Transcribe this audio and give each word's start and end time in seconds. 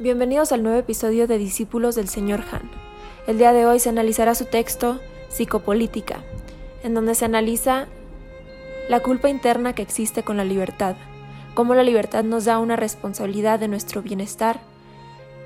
Bienvenidos 0.00 0.52
al 0.52 0.62
nuevo 0.62 0.78
episodio 0.78 1.26
de 1.26 1.38
Discípulos 1.38 1.96
del 1.96 2.06
Señor 2.06 2.44
Han. 2.52 2.70
El 3.26 3.36
día 3.36 3.52
de 3.52 3.66
hoy 3.66 3.80
se 3.80 3.88
analizará 3.88 4.36
su 4.36 4.44
texto 4.44 5.00
Psicopolítica, 5.28 6.22
en 6.84 6.94
donde 6.94 7.16
se 7.16 7.24
analiza 7.24 7.88
la 8.88 9.00
culpa 9.00 9.28
interna 9.28 9.74
que 9.74 9.82
existe 9.82 10.22
con 10.22 10.36
la 10.36 10.44
libertad, 10.44 10.94
cómo 11.54 11.74
la 11.74 11.82
libertad 11.82 12.22
nos 12.22 12.44
da 12.44 12.60
una 12.60 12.76
responsabilidad 12.76 13.58
de 13.58 13.66
nuestro 13.66 14.00
bienestar 14.00 14.60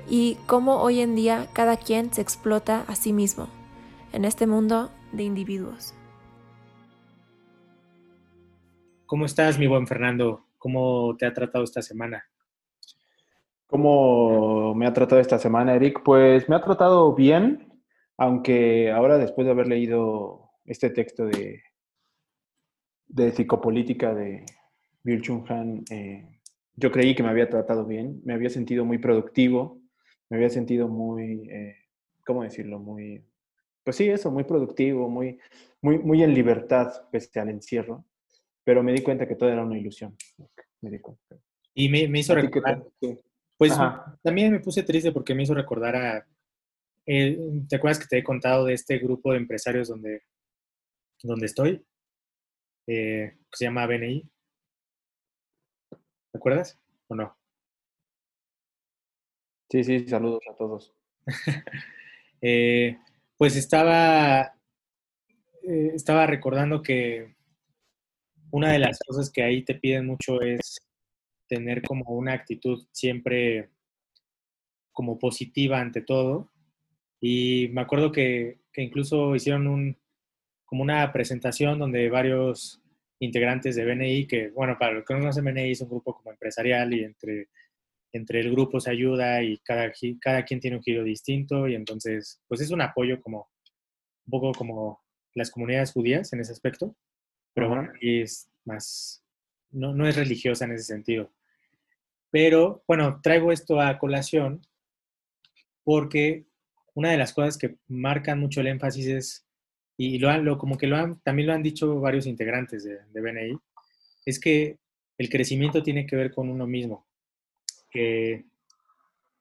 y 0.07 0.37
cómo 0.45 0.83
hoy 0.83 0.99
en 0.99 1.15
día 1.15 1.47
cada 1.53 1.75
quien 1.75 2.13
se 2.13 2.21
explota 2.21 2.85
a 2.87 2.93
sí 2.93 3.11
mismo 3.11 3.47
en 4.11 4.23
este 4.23 4.45
mundo 4.45 4.91
de 5.13 5.23
individuos. 5.23 5.95
¿Cómo 9.07 9.25
estás, 9.25 9.57
mi 9.57 9.65
buen 9.65 9.87
Fernando? 9.87 10.45
¿Cómo 10.59 11.15
te 11.17 11.25
ha 11.25 11.33
tratado 11.33 11.63
esta 11.63 11.81
semana? 11.81 12.27
¿Cómo 13.73 14.75
me 14.75 14.85
ha 14.85 14.93
tratado 14.93 15.19
esta 15.19 15.39
semana, 15.39 15.73
Eric? 15.73 16.03
Pues 16.05 16.47
me 16.47 16.55
ha 16.55 16.61
tratado 16.61 17.15
bien, 17.15 17.73
aunque 18.17 18.91
ahora 18.91 19.17
después 19.17 19.45
de 19.45 19.51
haber 19.51 19.65
leído 19.65 20.51
este 20.65 20.91
texto 20.91 21.25
de, 21.25 21.63
de 23.07 23.31
psicopolítica 23.31 24.13
de 24.13 24.45
Bill 25.01 25.23
Chung 25.23 25.51
Han, 25.51 25.83
eh, 25.89 26.39
yo 26.75 26.91
creí 26.91 27.15
que 27.15 27.23
me 27.23 27.29
había 27.29 27.49
tratado 27.49 27.83
bien, 27.83 28.21
me 28.23 28.35
había 28.35 28.51
sentido 28.51 28.85
muy 28.85 28.99
productivo, 28.99 29.81
me 30.29 30.37
había 30.37 30.51
sentido 30.51 30.87
muy, 30.87 31.49
eh, 31.49 31.75
¿cómo 32.27 32.43
decirlo? 32.43 32.77
Muy, 32.77 33.25
pues 33.83 33.95
sí, 33.95 34.07
eso, 34.07 34.29
muy 34.29 34.43
productivo, 34.43 35.09
muy, 35.09 35.39
muy, 35.81 35.97
muy 35.97 36.21
en 36.21 36.35
libertad 36.35 36.91
pese 37.11 37.39
al 37.39 37.49
encierro, 37.49 38.05
pero 38.63 38.83
me 38.83 38.93
di 38.93 39.01
cuenta 39.01 39.27
que 39.27 39.33
todo 39.35 39.49
era 39.49 39.65
una 39.65 39.79
ilusión. 39.79 40.15
Me 40.79 40.91
di 40.91 40.99
cuenta. 40.99 41.37
Y 41.73 41.89
me, 41.89 42.07
me 42.07 42.19
hizo 42.19 42.35
recordar, 42.35 42.83
pues 43.57 43.73
también 44.21 44.51
me 44.51 44.59
puse 44.59 44.83
triste 44.83 45.11
porque 45.11 45.33
me 45.33 45.43
hizo 45.43 45.53
recordar 45.53 45.95
a... 45.95 46.27
¿Te 47.05 47.75
acuerdas 47.75 47.99
que 47.99 48.07
te 48.07 48.17
he 48.17 48.23
contado 48.23 48.65
de 48.65 48.73
este 48.73 48.97
grupo 48.97 49.31
de 49.31 49.37
empresarios 49.37 49.87
donde, 49.89 50.23
donde 51.21 51.45
estoy? 51.45 51.85
Eh, 52.87 53.33
que 53.35 53.57
se 53.57 53.65
llama 53.65 53.85
BNI. 53.87 54.29
¿Te 55.89 56.37
acuerdas 56.37 56.79
o 57.07 57.15
no? 57.15 57.37
Sí, 59.69 59.83
sí, 59.83 60.07
saludos 60.07 60.41
a 60.51 60.55
todos. 60.55 60.93
Eh, 62.45 62.97
pues 63.37 63.55
estaba, 63.55 64.53
eh, 65.61 65.91
estaba 65.95 66.27
recordando 66.27 66.81
que 66.81 67.37
una 68.51 68.73
de 68.73 68.79
las 68.79 68.99
cosas 68.99 69.31
que 69.31 69.43
ahí 69.43 69.63
te 69.63 69.75
piden 69.75 70.07
mucho 70.07 70.41
es 70.41 70.82
tener 71.53 71.83
como 71.83 72.05
una 72.15 72.33
actitud 72.33 72.83
siempre 72.91 73.69
como 74.91 75.19
positiva 75.19 75.79
ante 75.79 76.01
todo. 76.01 76.51
Y 77.21 77.69
me 77.69 77.81
acuerdo 77.81 78.11
que, 78.11 78.59
incluso 78.75 79.35
hicieron 79.35 79.67
un, 79.67 79.97
como 80.65 80.83
una 80.83 81.11
presentación 81.13 81.77
donde 81.77 82.09
varios 82.09 82.81
integrantes 83.19 83.75
de 83.75 83.85
BNI, 83.85 84.27
que 84.27 84.49
bueno, 84.49 84.77
para 84.79 84.93
los 84.93 85.05
que 85.05 85.13
no 85.13 85.19
conocen 85.21 85.45
BNI 85.45 85.71
es 85.71 85.81
un 85.81 85.89
grupo 85.89 86.15
como 86.15 86.31
empresarial 86.31 86.93
y 86.93 87.03
entre, 87.03 87.49
entre 88.11 88.39
el 88.41 88.51
grupo 88.51 88.79
se 88.79 88.91
ayuda 88.91 89.43
y 89.43 89.59
cada, 89.59 89.91
cada 90.19 90.43
quien 90.43 90.59
tiene 90.59 90.77
un 90.77 90.83
giro 90.83 91.03
distinto 91.03 91.67
y 91.67 91.75
entonces 91.75 92.41
pues 92.47 92.61
es 92.61 92.71
un 92.71 92.81
apoyo 92.81 93.21
como 93.21 93.49
un 94.25 94.31
poco 94.31 94.51
como 94.53 95.01
las 95.35 95.51
comunidades 95.51 95.91
judías 95.91 96.33
en 96.33 96.41
ese 96.41 96.51
aspecto, 96.51 96.95
pero 97.53 97.69
bueno, 97.69 97.91
es 98.01 98.49
más, 98.65 99.23
no, 99.71 99.93
no 99.93 100.07
es 100.07 100.15
religiosa 100.15 100.65
en 100.65 100.73
ese 100.73 100.85
sentido. 100.85 101.31
Pero 102.33 102.83
bueno, 102.87 103.19
traigo 103.21 103.51
esto 103.51 103.79
a 103.79 103.99
colación 103.99 104.65
porque 105.83 106.47
una 106.95 107.11
de 107.11 107.17
las 107.17 107.31
cosas 107.31 107.59
que 107.59 107.75
marcan 107.87 108.39
mucho 108.39 108.59
el 108.59 108.67
énfasis 108.67 109.05
es, 109.05 109.47
y 109.97 110.17
lo, 110.17 110.31
han, 110.31 110.43
lo 110.43 110.57
como 110.57 110.75
que 110.79 110.87
lo 110.87 110.95
han, 110.95 111.21
también 111.21 111.45
lo 111.47 111.53
han 111.53 111.61
dicho 111.61 111.99
varios 111.99 112.25
integrantes 112.25 112.85
de, 112.85 112.97
de 113.05 113.21
BNI, 113.21 113.55
es 114.25 114.39
que 114.39 114.79
el 115.19 115.29
crecimiento 115.29 115.83
tiene 115.83 116.07
que 116.07 116.15
ver 116.15 116.33
con 116.33 116.49
uno 116.49 116.65
mismo, 116.65 117.05
que, 117.91 118.45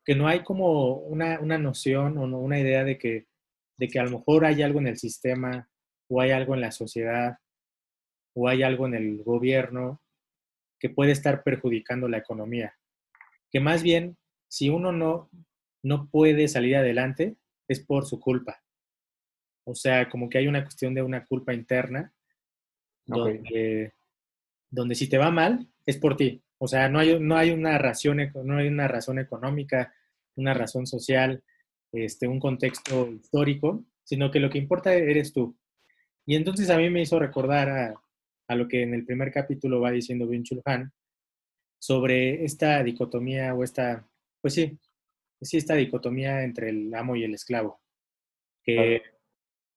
que 0.04 0.14
no 0.14 0.28
hay 0.28 0.42
como 0.42 0.96
una, 0.96 1.40
una 1.40 1.56
noción 1.56 2.18
o 2.18 2.24
una 2.24 2.60
idea 2.60 2.84
de 2.84 2.98
que, 2.98 3.26
de 3.78 3.88
que 3.88 4.00
a 4.00 4.04
lo 4.04 4.18
mejor 4.18 4.44
hay 4.44 4.60
algo 4.60 4.80
en 4.80 4.88
el 4.88 4.98
sistema 4.98 5.66
o 6.08 6.20
hay 6.20 6.32
algo 6.32 6.54
en 6.54 6.60
la 6.60 6.70
sociedad 6.70 7.38
o 8.34 8.48
hay 8.48 8.62
algo 8.62 8.86
en 8.86 8.96
el 8.96 9.22
gobierno 9.22 10.02
que 10.78 10.90
puede 10.90 11.12
estar 11.12 11.42
perjudicando 11.42 12.06
la 12.06 12.18
economía 12.18 12.76
que 13.52 13.60
más 13.60 13.82
bien 13.82 14.16
si 14.48 14.70
uno 14.70 14.92
no, 14.92 15.30
no 15.82 16.08
puede 16.08 16.48
salir 16.48 16.76
adelante 16.76 17.36
es 17.68 17.80
por 17.80 18.06
su 18.06 18.18
culpa. 18.18 18.62
O 19.64 19.74
sea, 19.74 20.08
como 20.08 20.28
que 20.28 20.38
hay 20.38 20.48
una 20.48 20.64
cuestión 20.64 20.94
de 20.94 21.02
una 21.02 21.24
culpa 21.24 21.54
interna 21.54 22.12
donde, 23.06 23.92
donde 24.70 24.94
si 24.94 25.08
te 25.08 25.18
va 25.18 25.30
mal 25.30 25.68
es 25.86 25.98
por 25.98 26.16
ti. 26.16 26.42
O 26.58 26.66
sea, 26.66 26.88
no 26.88 26.98
hay, 26.98 27.18
no 27.20 27.36
hay, 27.36 27.50
una, 27.50 27.78
razón, 27.78 28.18
no 28.44 28.56
hay 28.56 28.68
una 28.68 28.88
razón 28.88 29.18
económica, 29.18 29.92
una 30.36 30.54
razón 30.54 30.86
social, 30.86 31.42
este, 31.92 32.26
un 32.26 32.40
contexto 32.40 33.10
histórico, 33.10 33.84
sino 34.04 34.30
que 34.30 34.40
lo 34.40 34.48
que 34.48 34.58
importa 34.58 34.94
eres 34.94 35.32
tú. 35.32 35.56
Y 36.24 36.36
entonces 36.36 36.70
a 36.70 36.78
mí 36.78 36.88
me 36.88 37.02
hizo 37.02 37.18
recordar 37.18 37.68
a, 37.68 37.94
a 38.48 38.54
lo 38.54 38.68
que 38.68 38.82
en 38.82 38.94
el 38.94 39.04
primer 39.04 39.32
capítulo 39.32 39.80
va 39.80 39.90
diciendo 39.90 40.26
Bin 40.26 40.44
Han, 40.64 40.92
sobre 41.82 42.44
esta 42.44 42.80
dicotomía 42.84 43.52
o 43.56 43.64
esta, 43.64 44.08
pues 44.40 44.54
sí, 44.54 44.78
sí, 45.40 45.56
esta 45.56 45.74
dicotomía 45.74 46.44
entre 46.44 46.68
el 46.68 46.94
amo 46.94 47.16
y 47.16 47.24
el 47.24 47.34
esclavo, 47.34 47.80
que, 48.62 49.02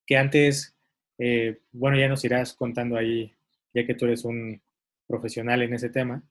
que 0.05 0.15
antes, 0.15 0.77
eh, 1.17 1.61
bueno, 1.71 1.97
ya 1.97 2.07
nos 2.07 2.23
irás 2.23 2.53
contando 2.53 2.95
ahí, 2.95 3.33
ya 3.73 3.87
que 3.87 3.95
tú 3.95 4.05
eres 4.05 4.23
un 4.23 4.61
profesional 5.07 5.63
en 5.63 5.73
ese 5.73 5.89
tema, 5.89 6.21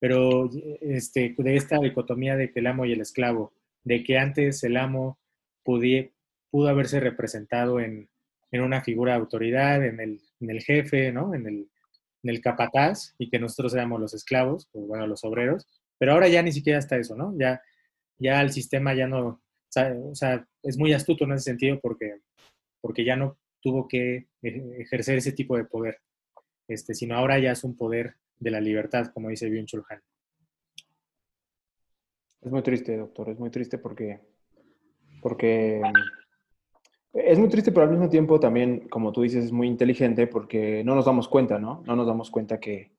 pero 0.00 0.48
este, 0.80 1.34
de 1.36 1.54
esta 1.54 1.78
dicotomía 1.80 2.34
de 2.36 2.50
que 2.50 2.60
el 2.60 2.66
amo 2.66 2.86
y 2.86 2.92
el 2.92 3.02
esclavo, 3.02 3.52
de 3.82 4.02
que 4.04 4.16
antes 4.16 4.64
el 4.64 4.78
amo 4.78 5.18
pudo 5.62 6.66
haberse 6.66 6.98
representado 7.00 7.78
en, 7.78 8.08
en, 8.50 8.62
una 8.62 8.80
figura 8.80 9.12
de 9.12 9.18
autoridad, 9.18 9.84
en 9.84 10.00
el, 10.00 10.22
en 10.40 10.48
el 10.48 10.62
jefe, 10.62 11.12
¿no? 11.12 11.34
En 11.34 11.46
el, 11.46 11.68
en 12.24 12.30
el 12.30 12.40
capataz 12.40 13.14
y 13.18 13.30
que 13.30 13.38
nosotros 13.38 13.74
éramos 13.74 14.00
los 14.00 14.14
esclavos, 14.14 14.68
o 14.72 14.80
bueno, 14.80 15.06
los 15.06 15.24
obreros, 15.24 15.68
pero 15.98 16.12
ahora 16.12 16.26
ya 16.28 16.42
ni 16.42 16.50
siquiera 16.50 16.78
está 16.78 16.96
eso, 16.96 17.14
¿no? 17.14 17.34
Ya, 17.38 17.62
ya 18.18 18.40
el 18.40 18.50
sistema 18.50 18.94
ya 18.94 19.06
no, 19.06 19.40
o 20.08 20.14
sea, 20.14 20.46
es 20.62 20.78
muy 20.78 20.92
astuto 20.92 21.24
en 21.24 21.32
ese 21.32 21.44
sentido 21.44 21.78
porque, 21.80 22.20
porque 22.80 23.04
ya 23.04 23.16
no 23.16 23.38
tuvo 23.60 23.86
que 23.86 24.26
e-, 24.42 24.76
ejercer 24.78 25.18
ese 25.18 25.32
tipo 25.32 25.56
de 25.56 25.64
poder, 25.64 26.00
este, 26.66 26.94
sino 26.94 27.14
ahora 27.14 27.38
ya 27.38 27.52
es 27.52 27.62
un 27.62 27.76
poder 27.76 28.16
de 28.38 28.50
la 28.50 28.60
libertad, 28.60 29.12
como 29.12 29.28
dice 29.28 29.48
Byung 29.48 29.66
Chul 29.66 29.84
Han. 29.88 30.02
Es 32.40 32.50
muy 32.50 32.62
triste, 32.62 32.96
doctor, 32.96 33.30
es 33.30 33.38
muy 33.38 33.50
triste 33.50 33.78
porque, 33.78 34.20
porque 35.22 35.80
es 37.14 37.38
muy 37.38 37.48
triste, 37.48 37.70
pero 37.70 37.84
al 37.84 37.92
mismo 37.92 38.08
tiempo 38.08 38.40
también, 38.40 38.88
como 38.88 39.12
tú 39.12 39.22
dices, 39.22 39.44
es 39.44 39.52
muy 39.52 39.68
inteligente 39.68 40.26
porque 40.26 40.82
no 40.84 40.96
nos 40.96 41.04
damos 41.04 41.28
cuenta, 41.28 41.58
¿no? 41.60 41.82
No 41.86 41.94
nos 41.94 42.06
damos 42.06 42.30
cuenta 42.30 42.58
que, 42.58 42.92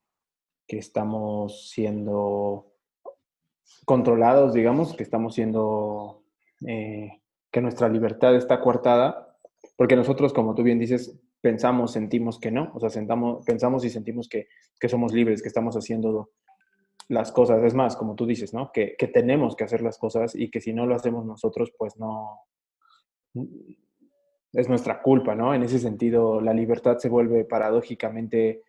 estamos 0.67 1.69
siendo 1.69 2.73
controlados, 3.85 4.53
digamos, 4.53 4.93
que 4.93 5.03
estamos 5.03 5.35
siendo, 5.35 6.23
eh, 6.67 7.21
que 7.49 7.61
nuestra 7.61 7.87
libertad 7.87 8.35
está 8.35 8.59
coartada, 8.59 9.37
porque 9.77 9.95
nosotros, 9.95 10.33
como 10.33 10.53
tú 10.53 10.63
bien 10.63 10.79
dices, 10.79 11.17
pensamos, 11.39 11.91
sentimos 11.91 12.39
que 12.39 12.51
no, 12.51 12.71
o 12.73 12.79
sea, 12.79 12.89
sentamos, 12.89 13.45
pensamos 13.45 13.85
y 13.85 13.89
sentimos 13.89 14.27
que, 14.27 14.47
somos 14.89 15.13
libres, 15.13 15.41
que 15.41 15.47
estamos 15.47 15.77
haciendo 15.77 16.31
las 17.07 17.31
cosas. 17.31 17.63
Es 17.63 17.73
más, 17.73 17.95
como 17.95 18.15
tú 18.15 18.25
dices, 18.25 18.53
¿no? 18.53 18.71
Que, 18.73 18.95
que 18.97 19.07
tenemos 19.07 19.55
que 19.55 19.63
hacer 19.63 19.81
las 19.81 19.97
cosas 19.97 20.35
y 20.35 20.49
que 20.49 20.59
si 20.59 20.73
no 20.73 20.85
lo 20.85 20.95
hacemos 20.95 21.25
nosotros, 21.25 21.71
pues 21.77 21.97
no, 21.97 22.41
es 24.55 24.69
nuestra 24.69 25.01
culpa, 25.01 25.35
¿no? 25.35 25.53
En 25.53 25.63
ese 25.63 25.79
sentido, 25.79 26.39
la 26.39 26.53
libertad 26.53 26.97
se 26.97 27.09
vuelve 27.09 27.43
paradójicamente, 27.43 28.63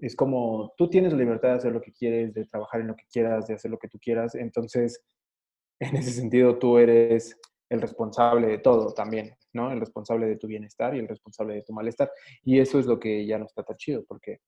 es 0.00 0.14
como 0.14 0.72
tú 0.76 0.88
tienes 0.88 1.12
la 1.12 1.18
libertad 1.18 1.48
de 1.50 1.54
hacer 1.56 1.72
lo 1.72 1.80
que 1.80 1.92
quieres, 1.92 2.32
de 2.32 2.44
trabajar 2.46 2.80
en 2.80 2.86
lo 2.88 2.96
que 2.96 3.06
quieras, 3.10 3.46
de 3.48 3.54
hacer 3.54 3.70
lo 3.70 3.78
que 3.78 3.88
tú 3.88 3.98
quieras, 3.98 4.36
entonces, 4.36 5.04
en 5.80 5.96
ese 5.96 6.12
sentido, 6.12 6.58
tú 6.58 6.78
eres 6.78 7.38
el 7.68 7.80
responsable 7.80 8.46
de 8.46 8.58
todo 8.58 8.94
también, 8.94 9.36
¿no? 9.52 9.72
El 9.72 9.80
responsable 9.80 10.26
de 10.28 10.36
tu 10.36 10.46
bienestar 10.46 10.94
y 10.94 11.00
el 11.00 11.08
responsable 11.08 11.54
de 11.54 11.62
tu 11.62 11.72
malestar. 11.72 12.10
Y 12.44 12.60
eso 12.60 12.78
es 12.78 12.86
lo 12.86 13.00
que 13.00 13.26
ya 13.26 13.38
no 13.38 13.46
está 13.46 13.64
tan 13.64 13.76
chido, 13.76 14.04
porque, 14.06 14.40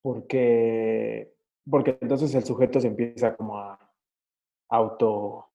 porque, 0.00 1.34
porque 1.68 1.98
entonces 2.00 2.34
el 2.34 2.44
sujeto 2.44 2.80
se 2.80 2.86
empieza 2.86 3.36
como 3.36 3.58
a 3.58 3.78
auto, 4.70 5.50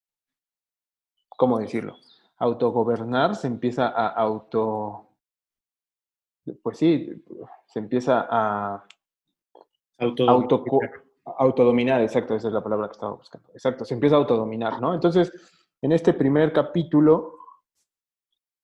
¿cómo 1.29 1.57
decirlo? 1.57 1.97
Autogobernar, 2.37 3.35
se 3.35 3.47
empieza 3.47 3.87
a 3.87 4.07
auto, 4.07 5.09
pues 6.61 6.77
sí, 6.77 7.23
se 7.65 7.79
empieza 7.79 8.27
a 8.29 8.85
auto, 9.99 10.69
Autodominar, 11.25 12.01
exacto, 12.01 12.35
esa 12.35 12.49
es 12.49 12.53
la 12.53 12.63
palabra 12.63 12.87
que 12.87 12.93
estaba 12.93 13.13
buscando. 13.13 13.49
Exacto, 13.53 13.85
se 13.85 13.93
empieza 13.93 14.17
a 14.17 14.19
autodominar, 14.19 14.81
¿no? 14.81 14.93
Entonces, 14.93 15.31
en 15.81 15.93
este 15.93 16.13
primer 16.13 16.51
capítulo, 16.51 17.37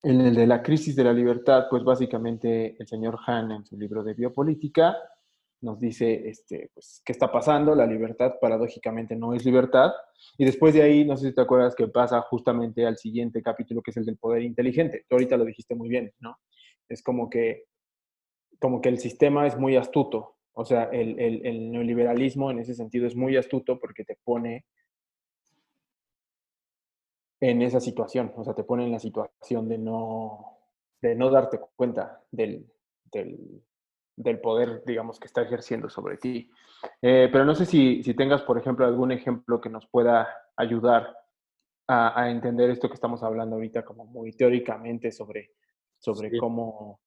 en 0.03 0.19
el 0.19 0.35
de 0.35 0.45
la 0.45 0.61
crisis 0.61 0.95
de 0.95 1.05
la 1.05 1.13
libertad, 1.13 1.67
pues 1.69 1.85
básicamente 1.85 2.75
el 2.77 2.87
señor 2.87 3.17
Han 3.25 3.51
en 3.51 3.65
su 3.65 3.77
libro 3.77 4.03
de 4.03 4.13
biopolítica 4.13 4.97
nos 5.61 5.79
dice 5.79 6.29
este, 6.29 6.71
pues, 6.73 7.01
qué 7.05 7.11
está 7.11 7.31
pasando, 7.31 7.75
la 7.75 7.85
libertad 7.85 8.35
paradójicamente 8.39 9.15
no 9.15 9.33
es 9.33 9.45
libertad, 9.45 9.91
y 10.37 10.45
después 10.45 10.73
de 10.73 10.81
ahí, 10.81 11.05
no 11.05 11.17
sé 11.17 11.29
si 11.29 11.35
te 11.35 11.41
acuerdas 11.41 11.75
que 11.75 11.87
pasa 11.87 12.21
justamente 12.21 12.85
al 12.85 12.97
siguiente 12.97 13.41
capítulo, 13.41 13.81
que 13.81 13.91
es 13.91 13.97
el 13.97 14.05
del 14.05 14.17
poder 14.17 14.43
inteligente. 14.43 15.05
Tú 15.07 15.15
ahorita 15.15 15.37
lo 15.37 15.45
dijiste 15.45 15.75
muy 15.75 15.89
bien, 15.89 16.13
¿no? 16.19 16.37
Es 16.87 17.03
como 17.03 17.29
que, 17.29 17.65
como 18.59 18.81
que 18.81 18.89
el 18.89 18.99
sistema 18.99 19.47
es 19.47 19.57
muy 19.57 19.75
astuto, 19.75 20.37
o 20.53 20.65
sea, 20.65 20.83
el, 20.85 21.19
el, 21.19 21.45
el 21.45 21.71
neoliberalismo 21.71 22.51
en 22.51 22.59
ese 22.59 22.73
sentido 22.73 23.07
es 23.07 23.15
muy 23.15 23.37
astuto 23.37 23.79
porque 23.79 24.03
te 24.03 24.17
pone 24.23 24.65
en 27.41 27.61
esa 27.61 27.79
situación, 27.79 28.33
o 28.35 28.43
sea, 28.43 28.53
te 28.53 28.63
pone 28.63 28.83
en 28.85 28.91
la 28.91 28.99
situación 28.99 29.69
de 29.69 29.77
no, 29.77 30.57
de 31.01 31.15
no 31.15 31.29
darte 31.29 31.59
cuenta 31.75 32.21
del, 32.31 32.69
del 33.11 33.63
del 34.19 34.39
poder, 34.39 34.83
digamos, 34.85 35.17
que 35.17 35.27
está 35.27 35.41
ejerciendo 35.43 35.89
sobre 35.89 36.17
ti. 36.17 36.51
Eh, 37.01 37.29
pero 37.31 37.45
no 37.45 37.55
sé 37.55 37.65
si, 37.65 38.03
si, 38.03 38.13
tengas, 38.13 38.41
por 38.41 38.57
ejemplo, 38.57 38.85
algún 38.85 39.13
ejemplo 39.13 39.61
que 39.61 39.69
nos 39.69 39.87
pueda 39.87 40.27
ayudar 40.57 41.15
a, 41.87 42.21
a, 42.21 42.29
entender 42.29 42.69
esto 42.69 42.89
que 42.89 42.95
estamos 42.95 43.23
hablando 43.23 43.55
ahorita 43.55 43.85
como 43.85 44.05
muy 44.05 44.33
teóricamente 44.33 45.13
sobre, 45.13 45.51
sobre 45.99 46.37
cómo, 46.37 46.99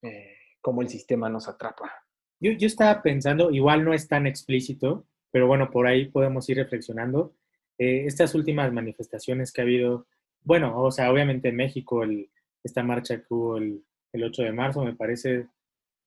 eh, 0.00 0.36
cómo 0.62 0.80
el 0.80 0.88
sistema 0.88 1.28
nos 1.28 1.48
atrapa. 1.48 1.92
Yo, 2.40 2.52
yo 2.52 2.66
estaba 2.66 3.02
pensando, 3.02 3.50
igual 3.50 3.84
no 3.84 3.92
es 3.92 4.08
tan 4.08 4.26
explícito, 4.26 5.06
pero 5.30 5.46
bueno, 5.46 5.70
por 5.70 5.86
ahí 5.86 6.06
podemos 6.06 6.48
ir 6.48 6.56
reflexionando. 6.56 7.34
Eh, 7.76 8.06
estas 8.06 8.34
últimas 8.34 8.72
manifestaciones 8.72 9.52
que 9.52 9.60
ha 9.60 9.64
habido, 9.64 10.06
bueno, 10.42 10.80
o 10.80 10.90
sea, 10.90 11.12
obviamente 11.12 11.48
en 11.48 11.56
México, 11.56 12.02
el, 12.02 12.30
esta 12.62 12.82
marcha 12.82 13.18
que 13.18 13.26
hubo 13.28 13.58
el, 13.58 13.84
el 14.14 14.24
8 14.24 14.44
de 14.44 14.52
marzo, 14.52 14.82
me 14.82 14.94
parece 14.94 15.48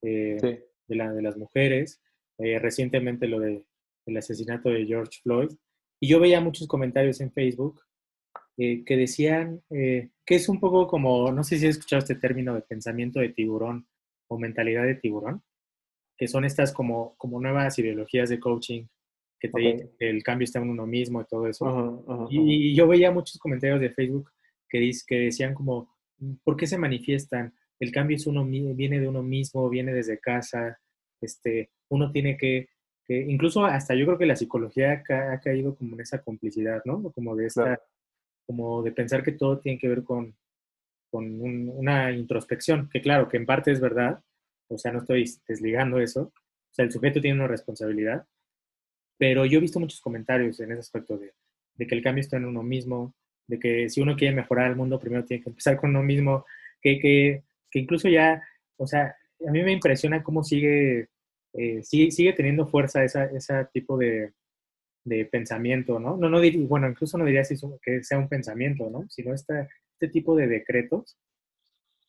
eh, 0.01 0.37
de, 0.87 0.95
la, 0.95 1.11
de, 1.13 1.21
las 1.21 1.37
mujeres, 1.37 2.01
eh, 2.37 2.59
recientemente 2.59 3.27
lo 3.27 3.39
de 3.39 3.65
el 4.05 4.17
asesinato 4.17 4.69
de 4.69 4.85
George 4.85 5.19
Floyd, 5.21 5.49
y 5.99 6.07
yo 6.07 6.19
veía 6.19 6.39
muchos 6.39 6.67
comentarios 6.67 7.19
en 7.19 7.31
Facebook 7.33 7.81
eh, 8.57 8.85
que 8.85 8.95
decían 8.95 9.61
que 9.69 10.09
es 10.35 10.47
un 10.47 10.59
poco 10.59 10.87
como, 10.87 11.31
no 11.31 11.43
sé 11.43 11.57
si 11.57 11.65
has 11.65 11.75
escuchado 11.75 11.99
este 11.99 12.15
término 12.15 12.53
de 12.55 12.61
pensamiento 12.61 13.19
de 13.19 13.29
tiburón 13.29 13.85
o 14.29 14.37
mentalidad 14.37 14.83
de 14.83 14.95
tiburón, 14.95 15.43
que 16.17 16.27
son 16.27 16.45
estas 16.45 16.71
como, 16.71 17.15
como 17.17 17.41
nuevas 17.41 17.77
ideologías 17.79 18.29
de 18.29 18.39
coaching 18.39 18.85
que 19.39 19.49
te 19.49 19.59
okay. 19.59 19.89
que 19.99 20.09
el 20.09 20.23
cambio 20.23 20.45
está 20.45 20.59
en 20.59 20.69
uno 20.69 20.85
mismo 20.87 21.21
y 21.21 21.25
todo 21.25 21.47
eso. 21.47 21.65
Uh 21.65 21.69
-huh, 21.69 22.03
uh 22.05 22.25
-huh. 22.25 22.27
Y, 22.29 22.71
y, 22.71 22.75
yo 22.75 22.87
veía 22.87 23.11
muchos 23.11 23.37
comentarios 23.37 23.79
de 23.79 23.91
Facebook 23.91 24.31
que, 24.69 24.91
que 25.05 25.15
decían 25.19 25.53
como, 25.53 25.95
¿por 26.43 26.55
qué 26.57 26.67
se 26.67 26.77
manifiestan? 26.77 27.53
El 27.79 27.91
cambio 27.91 28.17
es 28.17 28.27
uno, 28.27 28.45
viene 28.45 28.99
de 28.99 29.07
uno 29.07 29.23
mismo, 29.23 29.69
viene 29.69 29.93
desde 29.93 30.19
casa, 30.19 30.79
este, 31.21 31.71
uno 31.89 32.11
tiene 32.11 32.37
que, 32.37 32.69
que, 33.05 33.19
incluso 33.19 33.65
hasta 33.65 33.95
yo 33.95 34.05
creo 34.05 34.17
que 34.17 34.25
la 34.25 34.35
psicología 34.35 35.03
ha, 35.09 35.33
ha, 35.33 35.39
caído 35.39 35.75
como 35.75 35.95
en 35.95 36.01
esa 36.01 36.21
complicidad, 36.21 36.81
¿no? 36.85 37.11
Como 37.11 37.35
de 37.35 37.47
esta, 37.47 37.63
claro. 37.63 37.81
como 38.45 38.83
de 38.83 38.91
pensar 38.91 39.23
que 39.23 39.31
todo 39.31 39.59
tiene 39.59 39.79
que 39.79 39.87
ver 39.87 40.03
con, 40.03 40.35
con 41.09 41.25
un, 41.41 41.71
una 41.75 42.11
introspección, 42.11 42.89
que 42.89 43.01
claro, 43.01 43.27
que 43.29 43.37
en 43.37 43.45
parte 43.45 43.71
es 43.71 43.79
verdad, 43.79 44.21
o 44.69 44.77
sea, 44.77 44.91
no 44.91 44.99
estoy 44.99 45.25
desligando 45.47 45.99
eso, 45.99 46.21
o 46.23 46.73
sea, 46.73 46.85
el 46.85 46.91
sujeto 46.91 47.21
tiene 47.21 47.39
una 47.39 47.47
responsabilidad, 47.47 48.25
pero 49.17 49.45
yo 49.45 49.57
he 49.57 49.61
visto 49.61 49.79
muchos 49.79 50.01
comentarios 50.01 50.59
en 50.59 50.71
ese 50.71 50.81
aspecto 50.81 51.17
de, 51.17 51.33
de 51.75 51.87
que 51.87 51.95
el 51.95 52.03
cambio 52.03 52.21
está 52.21 52.37
en 52.37 52.45
uno 52.45 52.63
mismo, 52.63 53.15
de 53.47 53.59
que 53.59 53.89
si 53.89 54.01
uno 54.01 54.15
quiere 54.15 54.35
mejorar 54.35 54.69
el 54.69 54.75
mundo, 54.75 54.99
primero 54.99 55.23
tiene 55.23 55.43
que 55.43 55.49
empezar 55.49 55.77
con 55.77 55.91
uno 55.91 56.03
mismo, 56.03 56.45
que, 56.81 56.99
que 56.99 57.43
que 57.77 57.83
incluso 57.83 58.09
ya, 58.09 58.41
o 58.77 58.87
sea, 58.87 59.15
a 59.47 59.51
mí 59.51 59.61
me 59.61 59.71
impresiona 59.71 60.23
cómo 60.23 60.43
sigue, 60.43 61.09
eh, 61.53 61.83
sigue, 61.83 62.09
sigue, 62.11 62.33
teniendo 62.33 62.67
fuerza 62.67 63.03
esa, 63.03 63.25
ese 63.25 63.65
tipo 63.71 63.97
de, 63.97 64.33
de, 65.03 65.25
pensamiento, 65.25 65.99
¿no? 65.99 66.17
no, 66.17 66.27
no 66.27 66.41
bueno, 66.67 66.89
incluso 66.89 67.17
no 67.17 67.25
diría 67.25 67.43
si 67.43 67.55
que 67.83 68.03
sea 68.03 68.17
un 68.17 68.29
pensamiento, 68.29 68.89
¿no? 68.89 69.07
Sino 69.09 69.33
este, 69.33 69.67
este 69.93 70.07
tipo 70.07 70.35
de 70.35 70.47
decretos 70.47 71.17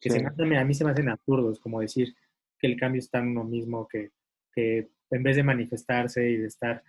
que 0.01 0.11
sí. 0.11 0.19
se 0.19 0.45
me, 0.47 0.59
a 0.59 0.65
mí 0.65 0.75
se 0.75 0.85
me 0.85 0.93
hacen 0.93 1.09
absurdos, 1.11 1.61
como 1.61 1.81
decir 1.81 2.15
que 2.59 2.67
el 2.67 2.79
cambio 2.79 3.01
está 3.01 3.19
en 3.19 3.29
uno 3.29 3.45
mismo, 3.45 3.87
que, 3.89 4.11
que 4.55 4.89
en 5.11 5.23
vez 5.23 5.37
de 5.37 5.43
manifestarse 5.43 6.31
y 6.31 6.37
de 6.37 6.47
estar, 6.47 6.83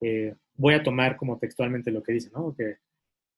eh, 0.00 0.34
voy 0.54 0.74
a 0.74 0.82
tomar 0.82 1.16
como 1.16 1.38
textualmente 1.38 1.92
lo 1.92 2.02
que 2.02 2.14
dice, 2.14 2.30
¿no? 2.32 2.54
Que, 2.56 2.78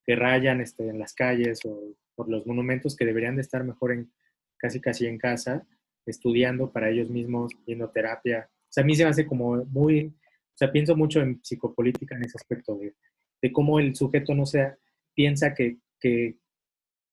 que 0.04 0.16
rayan 0.16 0.60
este, 0.60 0.88
en 0.88 0.98
las 0.98 1.12
calles 1.12 1.60
o 1.66 1.82
por 2.14 2.30
los 2.30 2.46
monumentos 2.46 2.96
que 2.96 3.04
deberían 3.04 3.36
de 3.36 3.42
estar 3.42 3.62
mejor 3.62 3.92
en, 3.92 4.10
casi 4.58 4.80
casi 4.80 5.06
en 5.06 5.18
casa, 5.18 5.66
estudiando 6.06 6.70
para 6.70 6.90
ellos 6.90 7.10
mismos, 7.10 7.52
viendo 7.66 7.90
terapia. 7.90 8.48
O 8.50 8.72
sea, 8.72 8.82
a 8.82 8.86
mí 8.86 8.94
se 8.94 9.04
me 9.04 9.10
hace 9.10 9.26
como 9.26 9.64
muy, 9.66 10.06
o 10.06 10.56
sea, 10.56 10.72
pienso 10.72 10.96
mucho 10.96 11.20
en 11.20 11.40
psicopolítica 11.42 12.16
en 12.16 12.24
ese 12.24 12.38
aspecto 12.38 12.76
de, 12.76 12.94
de 13.42 13.52
cómo 13.52 13.78
el 13.78 13.94
sujeto 13.94 14.34
no 14.34 14.46
sea, 14.46 14.76
piensa 15.14 15.54
que, 15.54 15.78
que, 16.00 16.36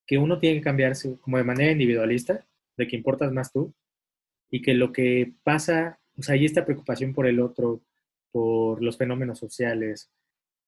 que 0.06 0.18
uno 0.18 0.40
tiene 0.40 0.58
que 0.58 0.64
cambiarse 0.64 1.18
como 1.20 1.38
de 1.38 1.44
manera 1.44 1.72
individualista, 1.72 2.46
de 2.78 2.88
que 2.88 2.96
importas 2.96 3.32
más 3.32 3.52
tú, 3.52 3.74
y 4.50 4.62
que 4.62 4.74
lo 4.74 4.92
que 4.92 5.34
pasa, 5.44 6.00
o 6.18 6.22
sea, 6.22 6.36
hay 6.36 6.46
esta 6.46 6.66
preocupación 6.66 7.14
por 7.14 7.28
el 7.28 7.40
otro, 7.40 7.82
por 8.32 8.84
los 8.84 8.98
fenómenos 8.98 9.40
sociales, 9.40 10.12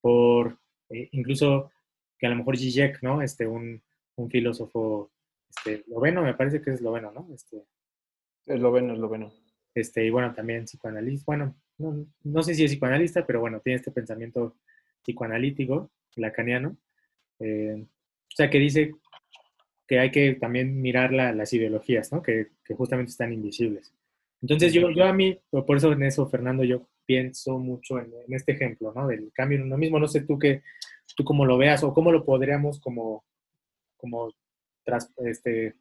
por 0.01 0.59
eh, 0.89 1.09
incluso 1.11 1.71
que 2.17 2.27
a 2.27 2.29
lo 2.29 2.35
mejor 2.35 2.57
Zizek, 2.57 3.01
¿no? 3.01 3.21
Este, 3.21 3.45
un, 3.47 3.81
un 4.15 4.29
filósofo 4.29 5.11
este, 5.49 5.81
esloveno, 5.81 6.23
me 6.23 6.33
parece 6.33 6.61
que 6.61 6.71
es 6.71 6.77
esloveno, 6.77 7.11
¿no? 7.11 7.27
Este, 7.33 7.63
esloveno, 8.45 8.93
esloveno. 8.93 9.33
Este, 9.73 10.05
y 10.05 10.09
bueno, 10.09 10.33
también 10.33 10.65
psicoanalista, 10.65 11.23
bueno, 11.25 11.55
no, 11.77 12.05
no, 12.23 12.43
sé 12.43 12.55
si 12.55 12.63
es 12.63 12.71
psicoanalista, 12.71 13.25
pero 13.25 13.41
bueno, 13.41 13.59
tiene 13.59 13.77
este 13.77 13.91
pensamiento 13.91 14.57
psicoanalítico, 15.03 15.91
lacaniano, 16.15 16.77
eh, 17.39 17.83
o 17.83 18.35
sea, 18.35 18.49
que 18.49 18.59
dice 18.59 18.95
que 19.87 19.99
hay 19.99 20.11
que 20.11 20.35
también 20.35 20.81
mirar 20.81 21.13
la, 21.13 21.33
las 21.33 21.53
ideologías, 21.53 22.11
¿no? 22.11 22.21
Que, 22.21 22.47
que, 22.63 22.73
justamente 22.73 23.11
están 23.11 23.33
invisibles. 23.33 23.93
Entonces, 24.41 24.73
yo, 24.73 24.89
yo 24.91 25.05
a 25.05 25.13
mí, 25.13 25.39
por 25.49 25.77
eso 25.77 25.91
en 25.91 26.03
eso, 26.03 26.27
Fernando, 26.27 26.63
yo 26.63 26.87
pienso 27.05 27.59
mucho 27.59 27.99
en, 27.99 28.11
en 28.27 28.33
este 28.33 28.53
ejemplo, 28.53 28.93
¿no? 28.95 29.07
Del 29.07 29.31
cambio 29.33 29.57
en 29.57 29.65
uno 29.65 29.77
mismo. 29.77 29.99
No 29.99 30.07
sé 30.07 30.21
tú 30.21 30.39
que 30.39 30.63
tú 31.15 31.23
cómo 31.23 31.45
lo 31.45 31.57
veas 31.57 31.83
o 31.83 31.93
cómo 31.93 32.11
lo 32.11 32.25
podríamos 32.25 32.79
como, 32.79 33.23
como 33.97 34.33
tras, 34.85 35.11
este, 35.17 35.75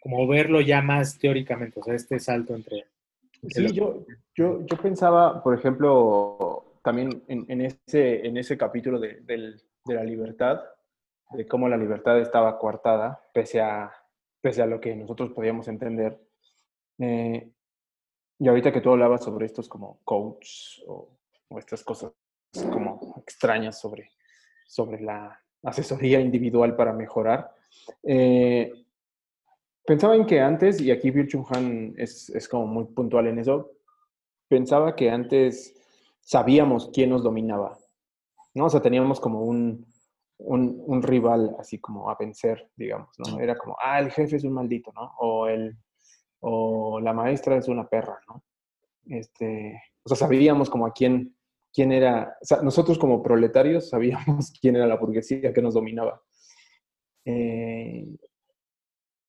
como 0.00 0.26
verlo 0.26 0.60
ya 0.60 0.82
más 0.82 1.18
teóricamente, 1.18 1.78
o 1.80 1.82
sea, 1.82 1.94
este 1.94 2.18
salto 2.18 2.54
entre... 2.54 2.86
Sí, 3.48 3.72
yo, 3.72 4.04
yo, 4.34 4.66
yo 4.66 4.76
pensaba, 4.78 5.42
por 5.44 5.56
ejemplo, 5.56 6.80
también 6.82 7.22
en, 7.28 7.44
en 7.48 7.60
ese, 7.60 8.26
en 8.26 8.36
ese 8.36 8.58
capítulo 8.58 8.98
de, 8.98 9.20
de, 9.20 9.54
de, 9.84 9.94
la 9.94 10.02
libertad, 10.02 10.60
de 11.30 11.46
cómo 11.46 11.68
la 11.68 11.76
libertad 11.76 12.18
estaba 12.18 12.58
coartada, 12.58 13.22
pese 13.32 13.60
a, 13.60 13.92
pese 14.40 14.62
a 14.62 14.66
lo 14.66 14.80
que 14.80 14.96
nosotros 14.96 15.30
podíamos 15.30 15.68
entender. 15.68 16.18
Eh, 16.98 17.48
y 18.40 18.48
ahorita 18.48 18.72
que 18.72 18.80
tú 18.80 18.90
hablabas 18.90 19.22
sobre 19.22 19.46
estos 19.46 19.68
como 19.68 20.00
coach 20.04 20.80
o, 20.86 21.10
o 21.48 21.58
estas 21.58 21.84
cosas 21.84 22.12
como 22.72 23.22
extrañas 23.24 23.78
sobre, 23.78 24.10
sobre 24.66 25.00
la 25.00 25.40
asesoría 25.62 26.20
individual 26.20 26.76
para 26.76 26.92
mejorar, 26.92 27.50
eh, 28.02 28.72
pensaba 29.84 30.16
en 30.16 30.26
que 30.26 30.40
antes, 30.40 30.80
y 30.80 30.90
aquí 30.90 31.10
Virchun 31.10 31.44
Han 31.50 31.94
es, 31.96 32.30
es 32.30 32.48
como 32.48 32.66
muy 32.66 32.84
puntual 32.86 33.26
en 33.26 33.38
eso, 33.38 33.72
pensaba 34.48 34.94
que 34.94 35.10
antes 35.10 35.74
sabíamos 36.20 36.90
quién 36.92 37.10
nos 37.10 37.22
dominaba, 37.22 37.78
¿no? 38.54 38.66
O 38.66 38.70
sea, 38.70 38.82
teníamos 38.82 39.20
como 39.20 39.42
un, 39.42 39.86
un, 40.38 40.82
un, 40.86 41.02
rival 41.02 41.56
así 41.58 41.78
como 41.78 42.10
a 42.10 42.16
vencer, 42.18 42.70
digamos, 42.76 43.08
¿no? 43.18 43.40
Era 43.40 43.56
como, 43.56 43.76
ah, 43.82 43.98
el 43.98 44.10
jefe 44.10 44.36
es 44.36 44.44
un 44.44 44.52
maldito, 44.52 44.92
¿no? 44.92 45.12
O, 45.18 45.46
el, 45.46 45.76
o 46.40 47.00
la 47.00 47.12
maestra 47.12 47.56
es 47.56 47.68
una 47.68 47.88
perra, 47.88 48.20
¿no? 48.28 48.42
Este, 49.06 49.82
o 50.02 50.08
sea, 50.08 50.16
sabíamos 50.16 50.68
como 50.68 50.86
a 50.86 50.92
quién, 50.92 51.34
quién 51.78 51.92
era, 51.92 52.36
o 52.40 52.44
sea, 52.44 52.60
nosotros 52.60 52.98
como 52.98 53.22
proletarios 53.22 53.90
sabíamos 53.90 54.50
quién 54.60 54.74
era 54.74 54.88
la 54.88 54.96
burguesía 54.96 55.52
que 55.52 55.62
nos 55.62 55.74
dominaba. 55.74 56.20
Eh, 57.24 58.04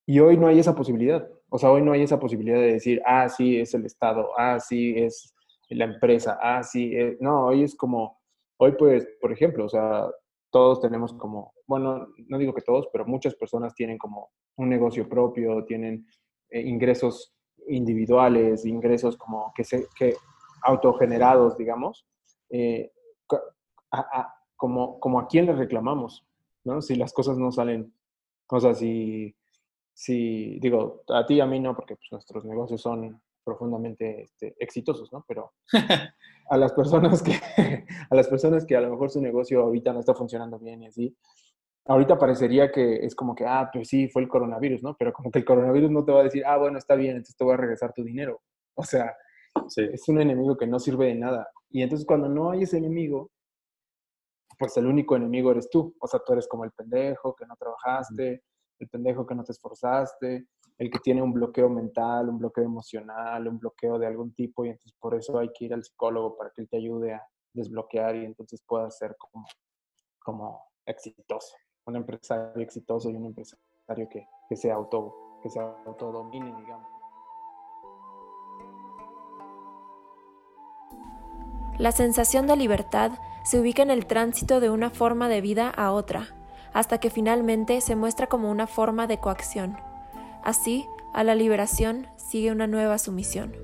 y 0.04 0.18
hoy 0.18 0.36
no 0.36 0.48
hay 0.48 0.58
esa 0.58 0.74
posibilidad. 0.74 1.30
O 1.48 1.58
sea, 1.58 1.70
hoy 1.70 1.80
no 1.80 1.92
hay 1.92 2.02
esa 2.02 2.18
posibilidad 2.18 2.58
de 2.58 2.72
decir, 2.72 3.00
ah, 3.06 3.28
sí, 3.28 3.60
es 3.60 3.72
el 3.74 3.86
Estado, 3.86 4.30
ah, 4.36 4.58
sí, 4.58 4.94
es 4.96 5.32
la 5.68 5.84
empresa, 5.84 6.40
ah, 6.42 6.64
sí. 6.64 6.90
Es... 6.92 7.20
No, 7.20 7.46
hoy 7.46 7.62
es 7.62 7.76
como, 7.76 8.18
hoy 8.58 8.72
pues, 8.72 9.06
por 9.20 9.30
ejemplo, 9.30 9.66
o 9.66 9.68
sea, 9.68 10.10
todos 10.50 10.80
tenemos 10.80 11.12
como, 11.14 11.52
bueno, 11.68 12.08
no 12.26 12.36
digo 12.36 12.52
que 12.52 12.62
todos, 12.62 12.88
pero 12.92 13.06
muchas 13.06 13.36
personas 13.36 13.76
tienen 13.76 13.96
como 13.96 14.30
un 14.56 14.68
negocio 14.68 15.08
propio, 15.08 15.64
tienen 15.66 16.04
eh, 16.50 16.62
ingresos 16.62 17.32
individuales, 17.68 18.66
ingresos 18.66 19.16
como 19.16 19.52
que, 19.54 19.62
se, 19.62 19.86
que 19.96 20.16
autogenerados, 20.64 21.56
digamos. 21.56 22.09
Eh, 22.50 22.92
como, 24.56 25.00
como 25.00 25.20
a 25.20 25.26
quién 25.26 25.46
le 25.46 25.54
reclamamos, 25.54 26.26
¿no? 26.64 26.82
Si 26.82 26.94
las 26.94 27.12
cosas 27.12 27.38
no 27.38 27.50
salen, 27.50 27.92
o 28.48 28.60
sea, 28.60 28.74
si, 28.74 29.34
si 29.94 30.58
digo, 30.60 31.02
a 31.08 31.24
ti 31.26 31.34
y 31.34 31.40
a 31.40 31.46
mí 31.46 31.60
no, 31.60 31.74
porque 31.74 31.96
pues, 31.96 32.08
nuestros 32.12 32.44
negocios 32.44 32.80
son 32.80 33.20
profundamente 33.42 34.22
este, 34.22 34.54
exitosos, 34.58 35.12
¿no? 35.12 35.24
Pero 35.26 35.52
a 36.50 36.56
las 36.56 36.72
personas 36.72 37.22
que 37.22 37.32
a 38.10 38.14
las 38.14 38.28
personas 38.28 38.66
que 38.66 38.76
a 38.76 38.80
lo 38.80 38.90
mejor 38.90 39.10
su 39.10 39.20
negocio 39.20 39.62
ahorita 39.62 39.92
no 39.92 40.00
está 40.00 40.14
funcionando 40.14 40.58
bien 40.58 40.82
y 40.82 40.86
así, 40.88 41.16
ahorita 41.86 42.18
parecería 42.18 42.70
que 42.70 43.04
es 43.04 43.14
como 43.14 43.34
que, 43.34 43.44
ah, 43.46 43.68
pues 43.72 43.88
sí, 43.88 44.08
fue 44.08 44.22
el 44.22 44.28
coronavirus, 44.28 44.82
¿no? 44.82 44.96
Pero 44.96 45.12
como 45.12 45.30
que 45.30 45.38
el 45.38 45.44
coronavirus 45.44 45.90
no 45.90 46.04
te 46.04 46.12
va 46.12 46.20
a 46.20 46.24
decir, 46.24 46.44
ah, 46.46 46.56
bueno, 46.56 46.78
está 46.78 46.94
bien, 46.94 47.12
entonces 47.12 47.36
te 47.36 47.44
voy 47.44 47.54
a 47.54 47.58
regresar 47.58 47.92
tu 47.92 48.04
dinero. 48.04 48.40
O 48.74 48.84
sea, 48.84 49.14
es 49.76 50.08
un 50.08 50.20
enemigo 50.20 50.56
que 50.56 50.66
no 50.66 50.78
sirve 50.78 51.06
de 51.06 51.14
nada. 51.14 51.48
Y 51.70 51.82
entonces 51.82 52.06
cuando 52.06 52.28
no 52.28 52.50
hay 52.50 52.62
ese 52.62 52.78
enemigo, 52.78 53.30
pues 54.58 54.76
el 54.76 54.86
único 54.86 55.16
enemigo 55.16 55.50
eres 55.50 55.70
tú. 55.70 55.94
O 56.00 56.06
sea, 56.06 56.20
tú 56.24 56.32
eres 56.32 56.46
como 56.48 56.64
el 56.64 56.72
pendejo 56.72 57.34
que 57.34 57.46
no 57.46 57.56
trabajaste, 57.56 58.42
el 58.78 58.88
pendejo 58.88 59.26
que 59.26 59.34
no 59.34 59.44
te 59.44 59.52
esforzaste, 59.52 60.46
el 60.78 60.90
que 60.90 60.98
tiene 60.98 61.22
un 61.22 61.32
bloqueo 61.32 61.68
mental, 61.68 62.28
un 62.28 62.38
bloqueo 62.38 62.64
emocional, 62.64 63.46
un 63.46 63.58
bloqueo 63.58 63.98
de 63.98 64.06
algún 64.06 64.32
tipo 64.34 64.64
y 64.64 64.70
entonces 64.70 64.96
por 64.98 65.14
eso 65.14 65.38
hay 65.38 65.50
que 65.54 65.66
ir 65.66 65.74
al 65.74 65.84
psicólogo 65.84 66.36
para 66.36 66.50
que 66.50 66.62
él 66.62 66.68
te 66.68 66.78
ayude 66.78 67.12
a 67.14 67.22
desbloquear 67.52 68.16
y 68.16 68.24
entonces 68.24 68.62
puedas 68.66 68.96
ser 68.96 69.16
como, 69.18 69.44
como 70.18 70.64
exitoso, 70.86 71.54
un 71.86 71.96
empresario 71.96 72.62
exitoso 72.62 73.10
y 73.10 73.16
un 73.16 73.26
empresario 73.26 74.08
que, 74.10 74.26
que 74.48 74.56
se 74.56 74.70
auto 74.70 75.30
que 75.42 75.48
se 75.48 75.58
autodomine, 75.58 76.54
digamos. 76.60 76.99
La 81.80 81.92
sensación 81.92 82.46
de 82.46 82.56
libertad 82.56 83.12
se 83.42 83.58
ubica 83.58 83.82
en 83.82 83.88
el 83.88 84.04
tránsito 84.04 84.60
de 84.60 84.68
una 84.68 84.90
forma 84.90 85.30
de 85.30 85.40
vida 85.40 85.70
a 85.70 85.92
otra, 85.92 86.28
hasta 86.74 86.98
que 86.98 87.08
finalmente 87.08 87.80
se 87.80 87.96
muestra 87.96 88.26
como 88.26 88.50
una 88.50 88.66
forma 88.66 89.06
de 89.06 89.16
coacción. 89.16 89.78
Así, 90.44 90.84
a 91.14 91.24
la 91.24 91.34
liberación 91.34 92.06
sigue 92.18 92.52
una 92.52 92.66
nueva 92.66 92.98
sumisión. 92.98 93.54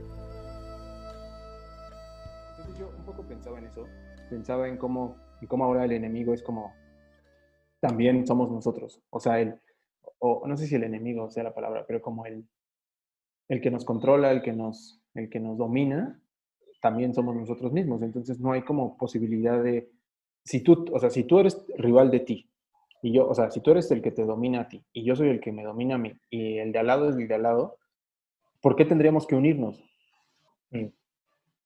Entonces 2.56 2.78
yo 2.78 2.88
un 2.88 3.04
poco 3.04 3.22
pensaba 3.28 3.58
en 3.58 3.66
eso, 3.66 3.86
pensaba 4.30 4.66
en 4.66 4.78
cómo, 4.78 5.18
cómo 5.46 5.64
ahora 5.64 5.84
el 5.84 5.92
enemigo 5.92 6.32
es 6.32 6.42
como, 6.42 6.72
también 7.80 8.26
somos 8.26 8.50
nosotros, 8.50 9.02
o 9.10 9.20
sea, 9.20 9.40
el, 9.40 9.60
o 10.20 10.46
no 10.46 10.56
sé 10.56 10.66
si 10.66 10.74
el 10.76 10.84
enemigo 10.84 11.30
sea 11.30 11.42
la 11.42 11.54
palabra, 11.54 11.84
pero 11.86 12.00
como 12.00 12.24
el, 12.24 12.48
el 13.48 13.60
que 13.60 13.70
nos 13.70 13.84
controla, 13.84 14.30
el 14.30 14.40
que 14.40 14.54
nos, 14.54 15.02
el 15.12 15.28
que 15.28 15.38
nos 15.38 15.58
domina, 15.58 16.18
también 16.80 17.14
somos 17.14 17.34
nosotros 17.34 17.72
mismos. 17.72 18.02
Entonces 18.02 18.40
no 18.40 18.52
hay 18.52 18.62
como 18.62 18.96
posibilidad 18.96 19.62
de, 19.62 19.90
si 20.44 20.60
tú, 20.60 20.86
o 20.92 20.98
sea, 20.98 21.10
si 21.10 21.24
tú 21.24 21.38
eres 21.38 21.64
rival 21.76 22.10
de 22.10 22.20
ti 22.20 22.50
y 23.02 23.12
yo, 23.12 23.28
o 23.28 23.34
sea, 23.34 23.50
si 23.50 23.60
tú 23.60 23.72
eres 23.72 23.90
el 23.90 24.02
que 24.02 24.12
te 24.12 24.24
domina 24.24 24.62
a 24.62 24.68
ti 24.68 24.84
y 24.92 25.04
yo 25.04 25.16
soy 25.16 25.28
el 25.28 25.40
que 25.40 25.52
me 25.52 25.64
domina 25.64 25.96
a 25.96 25.98
mí 25.98 26.12
y 26.30 26.58
el 26.58 26.72
de 26.72 26.78
al 26.78 26.86
lado 26.86 27.10
es 27.10 27.16
el 27.16 27.28
de 27.28 27.34
al 27.34 27.42
lado, 27.42 27.78
¿por 28.60 28.76
qué 28.76 28.84
tendríamos 28.84 29.26
que 29.26 29.34
unirnos? 29.34 29.82
Mm. 30.70 30.86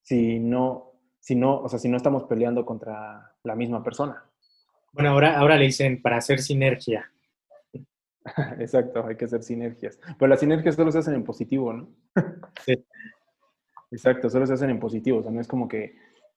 Si 0.02 0.38
no, 0.40 0.93
si 1.21 1.37
no, 1.37 1.61
o 1.61 1.69
sea, 1.69 1.79
si 1.79 1.88
no 1.88 1.97
estamos 1.97 2.25
peleando 2.25 2.64
contra 2.64 3.35
la 3.45 3.55
misma 3.55 3.83
persona. 3.83 4.25
Bueno, 4.93 5.11
ahora, 5.11 5.38
ahora 5.38 5.57
le 5.57 5.67
dicen 5.67 6.02
para 6.02 6.17
hacer 6.17 6.40
sinergia. 6.40 7.12
Exacto, 8.59 9.07
hay 9.07 9.17
que 9.17 9.26
hacer 9.26 9.43
sinergias. 9.43 9.99
Pero 10.19 10.29
las 10.29 10.40
sinergias 10.40 10.75
solo 10.75 10.90
se 10.90 10.99
hacen 10.99 11.14
en 11.14 11.25
positivo, 11.25 11.73
¿no? 11.73 11.88
sí. 12.64 12.75
Exacto, 13.91 14.31
solo 14.31 14.47
se 14.47 14.55
hacen 14.55 14.71
en 14.71 14.81
positivo. 14.81 15.19
O 15.19 15.23
sea, 15.23 15.33
no 15.33 15.41
es 15.41 15.49
como 15.49 15.69
que 15.69 15.95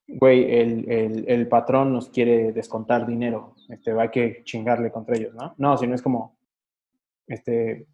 güey, 0.08 0.54
el, 0.60 1.26
el, 1.28 1.48
patrón 1.48 1.94
nos 1.94 2.10
quiere 2.10 2.52
descontar 2.52 3.08
dinero, 3.08 3.56
este, 3.70 3.94
va 3.94 4.12
que 4.12 4.42
chingarle 4.44 4.92
contra 4.92 5.16
ellos, 5.16 5.34
¿no? 5.34 5.56
No, 5.58 5.78
sino 5.78 5.96
es 5.96 6.02
como, 6.02 6.38
este, 7.28 7.88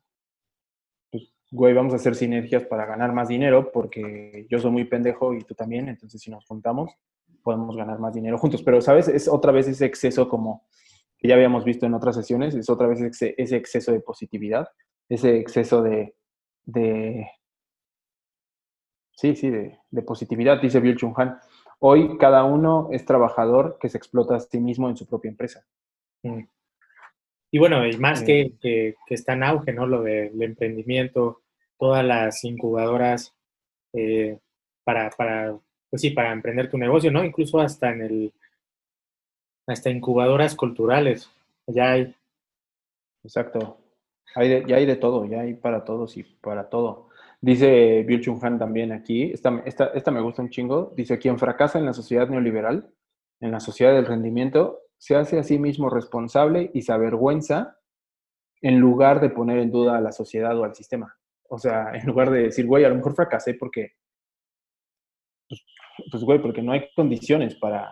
pues, 1.12 1.32
güey, 1.52 1.74
vamos 1.74 1.94
a 1.94 1.98
hacer 1.98 2.16
sinergias 2.16 2.64
para 2.66 2.86
ganar 2.86 3.14
más 3.14 3.28
dinero 3.28 3.72
porque 3.72 4.48
yo 4.50 4.60
soy 4.60 4.72
muy 4.72 4.86
pendejo 4.86 5.34
y 5.34 5.44
tú 5.44 5.54
también, 5.54 5.88
entonces 5.88 6.20
si 6.22 6.32
nos 6.32 6.46
juntamos 6.46 6.92
podemos 7.44 7.76
ganar 7.76 8.00
más 8.00 8.14
dinero 8.14 8.38
juntos. 8.38 8.62
Pero, 8.64 8.82
¿sabes? 8.82 9.08
Es 9.08 9.28
otra 9.28 9.52
vez 9.52 9.68
ese 9.68 9.86
exceso 9.86 10.28
como 10.28 10.68
que 11.18 11.28
ya 11.28 11.36
habíamos 11.36 11.64
visto 11.64 11.86
en 11.86 11.94
otras 11.94 12.16
sesiones, 12.16 12.54
es 12.54 12.70
otra 12.70 12.88
vez 12.88 13.02
ese, 13.02 13.34
ese 13.38 13.56
exceso 13.56 13.92
de 13.92 14.02
positividad, 14.02 14.68
ese 15.08 15.38
exceso 15.38 15.82
de, 15.82 16.16
de 16.66 17.30
sí, 19.20 19.36
sí, 19.36 19.50
de, 19.50 19.78
de 19.92 20.02
positividad, 20.02 20.62
dice 20.62 20.80
Bill 20.80 20.96
Chung 20.96 21.14
Han 21.18 21.40
Hoy 21.80 22.18
cada 22.18 22.44
uno 22.44 22.90
es 22.92 23.06
trabajador 23.06 23.78
que 23.80 23.90
se 23.90 23.98
explota 23.98 24.36
a 24.36 24.40
sí 24.40 24.60
mismo 24.60 24.90
en 24.90 24.98
su 24.98 25.06
propia 25.06 25.30
empresa. 25.30 25.66
Mm. 26.24 26.44
Y 27.52 27.58
bueno, 27.58 27.88
y 27.88 27.98
más 27.98 28.22
que, 28.22 28.54
que, 28.62 28.96
está 29.10 29.34
en 29.34 29.44
auge, 29.44 29.74
¿no? 29.74 29.88
Lo 29.88 30.04
del 30.04 30.42
emprendimiento, 30.42 31.42
todas 31.78 32.06
las 32.06 32.44
incubadoras 32.44 33.34
eh, 33.94 34.38
para, 34.84 35.10
para, 35.12 35.58
pues 35.90 36.02
sí, 36.02 36.12
para 36.12 36.32
emprender 36.32 36.70
tu 36.70 36.78
negocio, 36.78 37.12
¿no? 37.12 37.24
Incluso 37.24 37.60
hasta 37.60 37.92
en 37.92 38.02
el, 38.02 38.34
hasta 39.66 39.90
incubadoras 39.90 40.56
culturales, 40.56 41.32
ya 41.66 41.92
hay. 41.92 42.16
Exacto. 43.24 43.78
Hay 44.36 44.66
ya 44.68 44.76
hay 44.76 44.86
de 44.86 44.96
todo, 44.96 45.26
ya 45.26 45.42
hay 45.42 45.56
para 45.56 45.86
todos 45.86 46.18
y 46.18 46.24
para 46.24 46.70
todo. 46.70 47.09
Dice 47.42 48.04
Bill 48.04 48.22
Chung 48.22 48.44
Han 48.44 48.60
también 48.60 48.92
aquí, 48.92 49.32
esta, 49.32 49.62
esta, 49.66 49.86
esta 49.88 50.12
me 50.12 50.22
gusta 50.22 50.42
un 50.42 50.50
chingo, 50.50 50.94
dice, 50.96 51.18
quien 51.18 51.40
fracasa 51.40 51.80
en 51.80 51.86
la 51.86 51.94
sociedad 51.94 52.28
neoliberal, 52.28 52.94
en 53.40 53.52
la 53.52 53.62
sociedad 53.62 53.94
del 53.94 54.06
rendimiento, 54.06 54.80
se 54.98 55.16
hace 55.16 55.40
a 55.40 55.44
sí 55.44 55.58
mismo 55.58 55.90
responsable 55.90 56.70
y 56.74 56.82
se 56.82 56.92
avergüenza 56.92 57.78
en 58.62 58.80
lugar 58.80 59.22
de 59.22 59.30
poner 59.30 59.60
en 59.60 59.72
duda 59.72 59.98
a 59.98 60.02
la 60.02 60.12
sociedad 60.12 60.58
o 60.58 60.66
al 60.66 60.76
sistema. 60.76 61.18
O 61.50 61.58
sea, 61.58 61.92
en 61.94 62.06
lugar 62.06 62.30
de 62.30 62.44
decir, 62.44 62.68
güey, 62.68 62.84
a 62.84 62.90
lo 62.90 62.96
mejor 62.96 63.16
fracasé 63.16 63.54
porque, 63.54 63.94
pues, 65.48 65.66
pues 66.12 66.24
güey, 66.24 66.42
porque 66.42 66.62
no 66.62 66.74
hay 66.74 66.90
condiciones 66.94 67.56
para, 67.56 67.90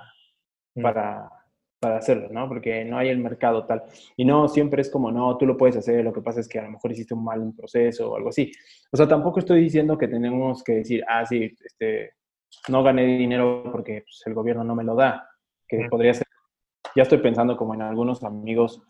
mm. 0.75 0.81
para, 0.81 1.29
para 1.79 1.97
hacerlo, 1.97 2.29
¿no? 2.31 2.47
Porque 2.47 2.83
no 2.85 2.97
hay 2.97 3.09
el 3.09 3.19
mercado 3.19 3.65
tal. 3.65 3.83
Y 4.15 4.25
no, 4.25 4.47
siempre 4.47 4.81
es 4.81 4.89
como, 4.89 5.11
no, 5.11 5.37
tú 5.37 5.45
lo 5.45 5.57
puedes 5.57 5.77
hacer, 5.77 6.03
lo 6.03 6.13
que 6.13 6.21
pasa 6.21 6.39
es 6.39 6.47
que 6.47 6.59
a 6.59 6.63
lo 6.63 6.71
mejor 6.71 6.91
hiciste 6.91 7.13
un 7.13 7.23
mal 7.23 7.39
un 7.39 7.55
proceso 7.55 8.11
o 8.11 8.15
algo 8.15 8.29
así. 8.29 8.51
O 8.91 8.97
sea, 8.97 9.07
tampoco 9.07 9.39
estoy 9.39 9.61
diciendo 9.61 9.97
que 9.97 10.07
tenemos 10.07 10.63
que 10.63 10.73
decir, 10.73 11.03
ah, 11.07 11.25
sí, 11.25 11.55
este, 11.63 12.13
no 12.69 12.83
gané 12.83 13.05
dinero 13.05 13.63
porque 13.71 14.01
pues, 14.01 14.21
el 14.25 14.33
gobierno 14.33 14.63
no 14.63 14.75
me 14.75 14.83
lo 14.83 14.95
da, 14.95 15.29
que 15.67 15.87
podría 15.89 16.13
ser. 16.13 16.27
Ya 16.95 17.03
estoy 17.03 17.19
pensando 17.19 17.55
como 17.57 17.75
en 17.75 17.81
algunos 17.81 18.23
amigos 18.23 18.81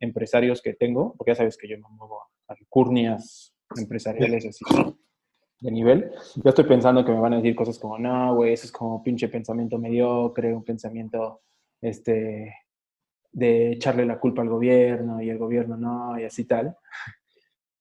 empresarios 0.00 0.60
que 0.60 0.74
tengo, 0.74 1.14
porque 1.16 1.30
ya 1.30 1.36
sabes 1.36 1.56
que 1.56 1.68
yo 1.68 1.78
me 1.78 1.88
muevo 1.88 2.20
a 2.48 2.54
curnias 2.68 3.54
empresariales 3.76 4.46
así 4.46 4.64
de 5.60 5.70
nivel. 5.70 6.12
Ya 6.36 6.50
estoy 6.50 6.64
pensando 6.64 7.04
que 7.04 7.12
me 7.12 7.20
van 7.20 7.34
a 7.34 7.36
decir 7.36 7.54
cosas 7.54 7.78
como, 7.78 7.98
no, 7.98 8.34
güey, 8.34 8.52
eso 8.52 8.66
es 8.66 8.72
como 8.72 9.02
pinche 9.02 9.28
pensamiento 9.28 9.78
mediocre, 9.78 10.54
un 10.54 10.64
pensamiento 10.64 11.42
este, 11.80 12.54
de 13.32 13.72
echarle 13.72 14.06
la 14.06 14.18
culpa 14.18 14.42
al 14.42 14.48
gobierno 14.48 15.20
y 15.20 15.30
el 15.30 15.38
gobierno 15.38 15.76
no, 15.76 16.18
y 16.18 16.24
así 16.24 16.44
tal. 16.44 16.76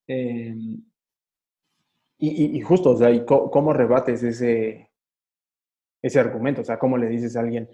Em, 0.07 0.83
y, 2.17 2.61
justo, 2.61 2.91
o 2.91 2.97
sea, 2.97 3.09
cómo, 3.25 3.73
rebates 3.73 4.23
ese, 4.23 4.91
ese 6.01 6.19
argumento? 6.19 6.61
O 6.61 6.63
sea, 6.63 6.79
¿cómo 6.79 6.97
le 6.97 7.07
dices 7.07 7.35
a 7.35 7.41
alguien, 7.41 7.69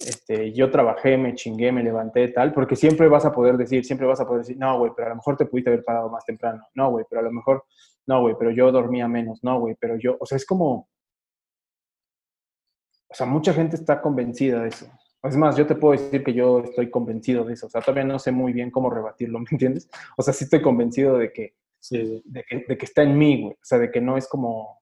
este, 0.00 0.52
yo 0.52 0.70
trabajé, 0.70 1.16
me 1.16 1.34
chingué, 1.34 1.72
me 1.72 1.82
levanté, 1.82 2.28
tal? 2.28 2.52
Porque 2.52 2.76
siempre 2.76 3.08
vas 3.08 3.24
a 3.24 3.32
poder 3.32 3.56
decir, 3.56 3.84
siempre 3.84 4.06
vas 4.06 4.20
a 4.20 4.26
poder 4.26 4.42
decir, 4.42 4.58
no, 4.58 4.78
güey, 4.78 4.92
pero 4.94 5.06
a 5.08 5.10
lo 5.10 5.16
mejor 5.16 5.36
te 5.36 5.46
pudiste 5.46 5.70
haber 5.70 5.84
parado 5.84 6.10
más 6.10 6.24
temprano. 6.24 6.62
No, 6.74 6.90
güey, 6.90 7.04
pero 7.08 7.20
a 7.20 7.24
lo 7.24 7.32
mejor, 7.32 7.64
no, 8.06 8.20
güey, 8.22 8.34
pero 8.38 8.50
yo 8.50 8.70
dormía 8.72 9.08
menos. 9.08 9.40
No, 9.42 9.60
güey, 9.60 9.76
pero 9.80 9.96
yo, 9.96 10.16
o 10.20 10.26
sea, 10.26 10.36
es 10.36 10.46
como, 10.46 10.88
o 13.08 13.14
sea, 13.14 13.26
mucha 13.26 13.52
gente 13.52 13.76
está 13.76 14.00
convencida 14.00 14.62
de 14.62 14.68
eso. 14.68 14.86
Es 15.22 15.36
más, 15.36 15.56
yo 15.56 15.66
te 15.66 15.74
puedo 15.74 16.00
decir 16.00 16.24
que 16.24 16.32
yo 16.32 16.60
estoy 16.60 16.90
convencido 16.90 17.44
de 17.44 17.52
eso. 17.52 17.66
O 17.66 17.70
sea, 17.70 17.82
todavía 17.82 18.04
no 18.04 18.18
sé 18.18 18.32
muy 18.32 18.52
bien 18.52 18.70
cómo 18.70 18.90
rebatirlo, 18.90 19.38
¿me 19.40 19.48
entiendes? 19.50 19.88
O 20.16 20.22
sea, 20.22 20.32
sí 20.32 20.44
estoy 20.44 20.62
convencido 20.62 21.18
de 21.18 21.32
que, 21.32 21.54
De, 21.90 22.78
que 22.78 22.84
está 22.84 23.02
en 23.02 23.16
mí, 23.18 23.42
güey. 23.42 23.52
O 23.52 23.64
sea, 23.64 23.78
de 23.78 23.90
que 23.90 24.00
no 24.00 24.16
es 24.16 24.26
como 24.28 24.80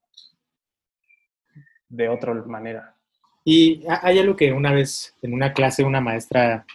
de 1.89 2.07
otra 2.07 2.33
manera. 2.33 2.95
Y 3.43 3.83
hay 3.87 4.19
algo 4.19 4.35
que 4.35 4.51
una 4.53 4.71
vez 4.71 5.15
en 5.21 5.33
una 5.33 5.53
clase 5.53 5.83
una 5.83 6.01
maestra 6.01 6.65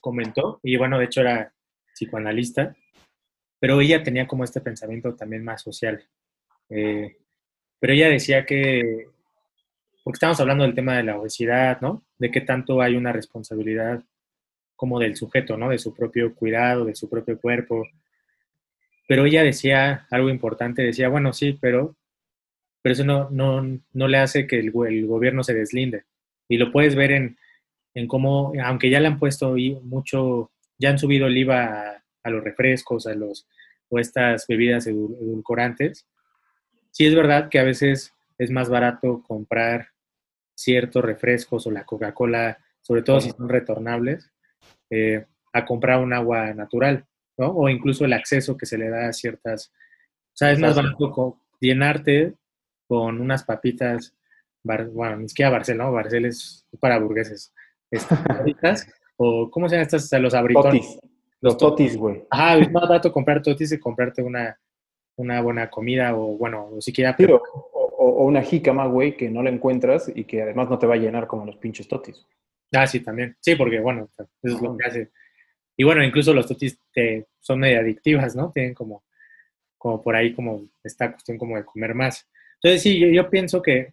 comentó, 0.00 0.58
y 0.62 0.76
bueno, 0.76 0.98
de 0.98 1.04
hecho 1.04 1.20
era 1.20 1.52
psicoanalista, 1.94 2.74
pero 3.60 3.80
ella 3.80 4.02
tenía 4.02 4.26
como 4.26 4.42
este 4.42 4.60
pensamiento 4.60 5.14
también 5.14 5.44
más 5.44 5.62
social. 5.62 6.04
Eh, 6.68 7.16
pero 7.78 7.92
ella 7.92 8.08
decía 8.08 8.44
que 8.44 9.11
porque 10.02 10.16
estamos 10.16 10.40
hablando 10.40 10.64
del 10.64 10.74
tema 10.74 10.96
de 10.96 11.04
la 11.04 11.18
obesidad, 11.18 11.80
¿no? 11.80 12.04
De 12.18 12.30
qué 12.30 12.40
tanto 12.40 12.80
hay 12.80 12.96
una 12.96 13.12
responsabilidad 13.12 14.02
como 14.74 14.98
del 14.98 15.16
sujeto, 15.16 15.56
¿no? 15.56 15.68
De 15.68 15.78
su 15.78 15.94
propio 15.94 16.34
cuidado, 16.34 16.84
de 16.84 16.96
su 16.96 17.08
propio 17.08 17.40
cuerpo. 17.40 17.86
Pero 19.06 19.26
ella 19.26 19.44
decía 19.44 20.06
algo 20.10 20.28
importante, 20.28 20.82
decía, 20.82 21.08
bueno, 21.08 21.32
sí, 21.32 21.56
pero, 21.60 21.96
pero 22.82 22.92
eso 22.94 23.04
no, 23.04 23.30
no, 23.30 23.80
no 23.92 24.08
le 24.08 24.18
hace 24.18 24.46
que 24.48 24.58
el, 24.58 24.72
gobierno 24.72 25.44
se 25.44 25.54
deslinde. 25.54 26.04
Y 26.48 26.56
lo 26.56 26.72
puedes 26.72 26.96
ver 26.96 27.12
en, 27.12 27.38
en 27.94 28.08
cómo, 28.08 28.52
aunque 28.64 28.90
ya 28.90 28.98
le 28.98 29.06
han 29.06 29.20
puesto 29.20 29.54
mucho, 29.84 30.50
ya 30.78 30.90
han 30.90 30.98
subido 30.98 31.28
el 31.28 31.38
IVA 31.38 32.02
a, 32.24 32.30
los 32.30 32.42
refrescos, 32.42 33.06
a 33.06 33.14
los, 33.14 33.46
o 33.88 34.00
estas 34.00 34.46
bebidas 34.48 34.88
edulcorantes, 34.88 36.08
sí 36.90 37.06
es 37.06 37.14
verdad 37.14 37.48
que 37.50 37.60
a 37.60 37.64
veces 37.64 38.12
es 38.38 38.50
más 38.50 38.68
barato 38.68 39.22
comprar 39.22 39.91
ciertos 40.54 41.04
refrescos 41.04 41.66
o 41.66 41.70
la 41.70 41.84
Coca-Cola, 41.84 42.58
sobre 42.80 43.02
todo 43.02 43.20
si 43.20 43.30
son 43.30 43.48
retornables, 43.48 44.30
eh, 44.90 45.26
a 45.52 45.64
comprar 45.64 46.00
un 46.00 46.12
agua 46.12 46.52
natural, 46.54 47.04
¿no? 47.36 47.48
O 47.50 47.68
incluso 47.68 48.04
el 48.04 48.12
acceso 48.12 48.56
que 48.56 48.66
se 48.66 48.78
le 48.78 48.88
da 48.88 49.08
a 49.08 49.12
ciertas... 49.12 49.72
O 50.34 50.36
sea, 50.36 50.50
es 50.50 50.58
más 50.58 50.74
barato 50.74 51.40
llenarte 51.60 52.34
con 52.88 53.20
unas 53.20 53.44
papitas, 53.44 54.14
bueno, 54.62 55.16
ni 55.16 55.28
siquiera 55.28 55.50
Barcel, 55.50 55.78
¿no? 55.78 55.92
Barcel 55.92 56.26
es 56.26 56.66
para 56.80 56.98
burgueses. 56.98 57.52
Estas 57.90 58.86
o 59.16 59.50
¿cómo 59.50 59.68
se 59.68 59.76
llaman 59.76 59.86
estas? 59.86 60.10
Los 60.20 60.34
abritones. 60.34 60.98
Los 61.40 61.56
totis, 61.56 61.96
güey. 61.96 62.24
Ajá, 62.30 62.56
es 62.58 62.70
más 62.70 62.88
barato 62.88 63.12
comprar 63.12 63.42
totis 63.42 63.72
y 63.72 63.78
comprarte 63.78 64.22
una, 64.22 64.58
una 65.16 65.40
buena 65.40 65.68
comida 65.68 66.14
o, 66.16 66.36
bueno, 66.38 66.70
o 66.72 66.80
siquiera... 66.80 67.14
Pero, 67.16 67.42
o, 68.02 68.24
una 68.24 68.42
jícama, 68.42 68.86
güey, 68.86 69.16
que 69.16 69.30
no 69.30 69.42
la 69.42 69.50
encuentras 69.50 70.10
y 70.14 70.24
que 70.24 70.42
además 70.42 70.68
no 70.68 70.78
te 70.78 70.86
va 70.86 70.94
a 70.94 70.98
llenar 70.98 71.26
como 71.26 71.46
los 71.46 71.56
pinches 71.56 71.88
totis. 71.88 72.26
Ah, 72.72 72.86
sí, 72.86 73.00
también. 73.00 73.36
Sí, 73.40 73.54
porque, 73.54 73.80
bueno, 73.80 74.08
eso 74.12 74.28
es 74.42 74.60
lo 74.60 74.76
que 74.76 74.86
hace. 74.86 75.10
Y 75.76 75.84
bueno, 75.84 76.02
incluso 76.02 76.34
los 76.34 76.46
totis 76.46 76.78
te, 76.92 77.26
son 77.40 77.60
medio 77.60 77.80
adictivas, 77.80 78.34
¿no? 78.34 78.50
Tienen 78.50 78.74
como, 78.74 79.04
como 79.78 80.02
por 80.02 80.16
ahí 80.16 80.34
como 80.34 80.64
esta 80.82 81.12
cuestión 81.12 81.38
como 81.38 81.56
de 81.56 81.64
comer 81.64 81.94
más. 81.94 82.28
Entonces, 82.54 82.82
sí, 82.82 82.98
yo, 82.98 83.08
yo 83.08 83.28
pienso 83.30 83.62
que, 83.62 83.92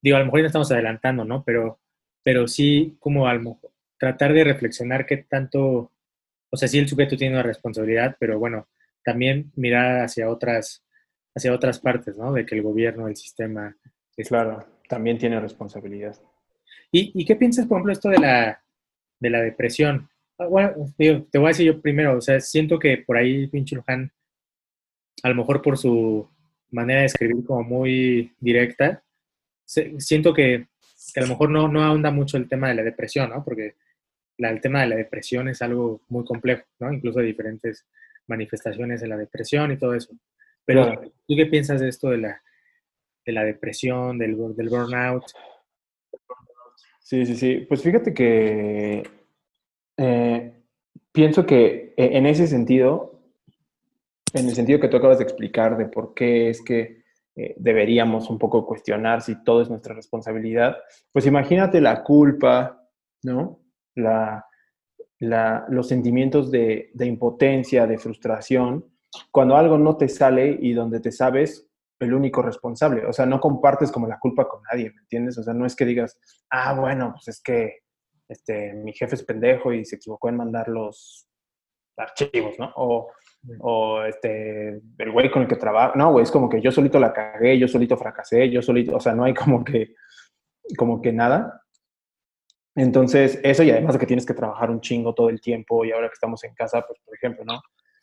digo, 0.00 0.16
a 0.16 0.20
lo 0.20 0.26
mejor 0.26 0.40
ya 0.40 0.46
estamos 0.46 0.70
adelantando, 0.70 1.24
¿no? 1.24 1.42
Pero, 1.44 1.80
pero 2.22 2.46
sí, 2.46 2.96
como 2.98 3.26
a 3.26 3.34
lo 3.34 3.40
mejor, 3.40 3.70
tratar 3.98 4.32
de 4.32 4.44
reflexionar 4.44 5.06
qué 5.06 5.18
tanto, 5.18 5.92
o 6.50 6.56
sea, 6.56 6.68
sí 6.68 6.78
el 6.78 6.88
sujeto 6.88 7.16
tiene 7.16 7.34
una 7.34 7.42
responsabilidad, 7.42 8.16
pero 8.18 8.38
bueno, 8.38 8.68
también 9.04 9.52
mirar 9.56 10.02
hacia 10.02 10.28
otras, 10.28 10.82
hacia 11.34 11.54
otras 11.54 11.78
partes, 11.78 12.16
¿no? 12.16 12.32
De 12.32 12.44
que 12.44 12.54
el 12.54 12.62
gobierno, 12.62 13.08
el 13.08 13.16
sistema... 13.16 13.76
Claro, 14.16 14.66
también 14.88 15.16
tiene 15.16 15.40
responsabilidad. 15.40 16.14
¿Y, 16.92 17.24
qué 17.24 17.36
piensas, 17.36 17.66
por 17.66 17.76
ejemplo, 17.76 17.92
esto 17.92 18.08
de 18.08 18.18
la, 18.18 18.62
de 19.18 19.30
la 19.30 19.40
depresión? 19.40 20.10
Ah, 20.38 20.46
bueno, 20.46 20.74
te 20.98 21.38
voy 21.38 21.46
a 21.46 21.48
decir 21.48 21.66
yo 21.66 21.80
primero, 21.80 22.18
o 22.18 22.20
sea, 22.20 22.40
siento 22.40 22.78
que 22.78 22.98
por 22.98 23.16
ahí 23.16 23.46
Pinche 23.46 23.76
Luján, 23.76 24.12
a 25.22 25.28
lo 25.28 25.34
mejor 25.36 25.62
por 25.62 25.78
su 25.78 26.28
manera 26.70 27.00
de 27.00 27.06
escribir 27.06 27.44
como 27.44 27.62
muy 27.62 28.34
directa, 28.40 29.02
siento 29.64 30.34
que, 30.34 30.66
que, 31.14 31.20
a 31.20 31.22
lo 31.22 31.28
mejor 31.28 31.50
no, 31.50 31.68
no 31.68 31.82
ahonda 31.82 32.10
mucho 32.10 32.36
el 32.36 32.48
tema 32.48 32.68
de 32.68 32.74
la 32.74 32.82
depresión, 32.82 33.30
¿no? 33.30 33.44
Porque 33.44 33.76
el 34.38 34.60
tema 34.60 34.80
de 34.80 34.88
la 34.88 34.96
depresión 34.96 35.48
es 35.48 35.62
algo 35.62 36.00
muy 36.08 36.24
complejo, 36.24 36.64
¿no? 36.78 36.92
Incluso 36.92 37.20
diferentes 37.20 37.86
manifestaciones 38.26 39.00
de 39.00 39.08
la 39.08 39.16
depresión 39.16 39.72
y 39.72 39.76
todo 39.76 39.94
eso. 39.94 40.12
Pero, 40.72 41.00
¿tú 41.26 41.34
qué 41.36 41.46
piensas 41.46 41.80
de 41.80 41.88
esto 41.88 42.10
de 42.10 42.18
la, 42.18 42.42
de 43.26 43.32
la 43.32 43.44
depresión, 43.44 44.18
del, 44.18 44.36
del 44.54 44.68
burnout? 44.68 45.24
Sí, 47.00 47.26
sí, 47.26 47.34
sí. 47.34 47.66
Pues 47.68 47.82
fíjate 47.82 48.14
que 48.14 49.02
eh, 49.96 50.52
pienso 51.10 51.44
que 51.44 51.92
e, 51.96 52.16
en 52.16 52.26
ese 52.26 52.46
sentido, 52.46 53.20
en 54.32 54.48
el 54.48 54.54
sentido 54.54 54.78
que 54.78 54.88
tú 54.88 54.96
acabas 54.96 55.18
de 55.18 55.24
explicar 55.24 55.76
de 55.76 55.86
por 55.86 56.14
qué 56.14 56.50
es 56.50 56.62
que 56.62 57.02
eh, 57.34 57.54
deberíamos 57.56 58.30
un 58.30 58.38
poco 58.38 58.64
cuestionar 58.64 59.22
si 59.22 59.42
todo 59.42 59.62
es 59.62 59.70
nuestra 59.70 59.94
responsabilidad, 59.94 60.76
pues 61.10 61.26
imagínate 61.26 61.80
la 61.80 62.04
culpa, 62.04 62.86
¿no? 63.22 63.60
La, 63.96 64.46
los 65.68 65.88
sentimientos 65.88 66.50
de, 66.50 66.90
impotencia, 67.00 67.86
de 67.86 67.98
frustración, 67.98 68.89
cuando 69.30 69.56
algo 69.56 69.78
no 69.78 69.96
te 69.96 70.08
sale 70.08 70.56
y 70.60 70.72
donde 70.72 71.00
te 71.00 71.12
sabes 71.12 71.68
el 71.98 72.14
único 72.14 72.42
responsable. 72.42 73.06
O 73.06 73.12
sea, 73.12 73.26
no 73.26 73.40
compartes 73.40 73.92
como 73.92 74.06
la 74.06 74.18
culpa 74.18 74.48
con 74.48 74.62
nadie, 74.70 74.90
¿me 74.90 75.00
entiendes? 75.02 75.38
O 75.38 75.42
sea, 75.42 75.54
no 75.54 75.66
es 75.66 75.76
que 75.76 75.84
digas, 75.84 76.18
ah, 76.50 76.74
bueno, 76.74 77.12
pues 77.12 77.28
es 77.28 77.42
que 77.42 77.80
este, 78.28 78.72
mi 78.74 78.92
jefe 78.92 79.16
es 79.16 79.24
pendejo 79.24 79.72
y 79.72 79.84
se 79.84 79.96
equivocó 79.96 80.28
en 80.28 80.36
mandar 80.36 80.68
los 80.68 81.26
archivos, 81.96 82.58
¿no? 82.58 82.72
O, 82.76 83.12
o 83.60 84.02
este, 84.04 84.80
el 84.98 85.12
güey 85.12 85.30
con 85.30 85.42
el 85.42 85.48
que 85.48 85.56
trabajo. 85.56 85.96
No, 85.96 86.12
güey, 86.12 86.22
es 86.22 86.30
como 86.30 86.48
que 86.48 86.60
yo 86.60 86.72
solito 86.72 86.98
la 86.98 87.12
cagué, 87.12 87.58
yo 87.58 87.68
solito 87.68 87.96
fracasé, 87.96 88.48
yo 88.50 88.62
solito, 88.62 88.96
o 88.96 89.00
sea, 89.00 89.14
no 89.14 89.24
hay 89.24 89.34
como 89.34 89.64
que, 89.64 89.94
como 90.78 91.02
que 91.02 91.12
nada. 91.12 91.62
Entonces, 92.76 93.40
eso 93.42 93.62
y 93.62 93.70
además 93.70 93.94
de 93.94 94.00
que 94.00 94.06
tienes 94.06 94.24
que 94.24 94.32
trabajar 94.32 94.70
un 94.70 94.80
chingo 94.80 95.12
todo 95.12 95.28
el 95.28 95.40
tiempo 95.40 95.84
y 95.84 95.92
ahora 95.92 96.08
que 96.08 96.14
estamos 96.14 96.42
en 96.44 96.54
casa, 96.54 96.82
pues, 96.86 96.98
por 97.04 97.14
ejemplo, 97.14 97.44
¿no? 97.44 97.60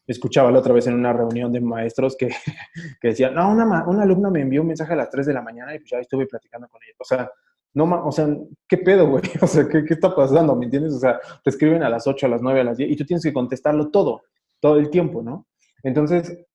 Escuchaba 0.07 0.51
la 0.51 0.59
otra 0.59 0.73
vez 0.73 0.87
en 0.87 0.93
una 0.93 1.13
reunión 1.13 1.51
de 1.51 1.59
maestros 1.59 2.15
que, 2.17 2.29
que 3.01 3.09
decían, 3.09 3.35
no, 3.35 3.51
una, 3.51 3.85
una 3.85 4.03
alumna 4.03 4.29
me 4.29 4.41
envió 4.41 4.61
un 4.61 4.67
mensaje 4.67 4.93
a 4.93 4.95
las 4.95 5.09
3 5.09 5.27
de 5.27 5.33
la 5.33 5.41
mañana 5.41 5.75
y 5.75 5.79
pues 5.79 5.91
ya 5.91 5.99
estuve 5.99 6.25
platicando 6.25 6.67
con 6.69 6.81
ella. 6.83 6.93
O 6.97 7.03
sea, 7.03 7.29
no, 7.73 7.83
o 8.05 8.11
sea, 8.11 8.27
¿qué 8.67 8.77
pedo, 8.77 9.07
güey? 9.07 9.23
O 9.41 9.47
sea, 9.47 9.67
¿qué, 9.67 9.83
¿qué, 9.83 9.93
está 9.93 10.15
pasando? 10.15 10.55
¿Me 10.55 10.65
entiendes? 10.65 10.93
O 10.93 10.99
sea, 10.99 11.19
te 11.43 11.49
escriben 11.49 11.83
a 11.83 11.89
las 11.89 12.07
8, 12.07 12.25
a 12.25 12.29
las 12.29 12.41
9, 12.41 12.61
a 12.61 12.63
las 12.63 12.77
10 12.77 12.89
y 12.89 12.95
tú 12.95 13.05
tienes 13.05 13.23
que 13.23 13.33
contestarlo 13.33 13.89
todo, 13.89 14.23
todo 14.59 14.77
el 14.77 14.89
tiempo, 14.89 15.21
¿no? 15.21 15.45
Entonces, 15.83 16.45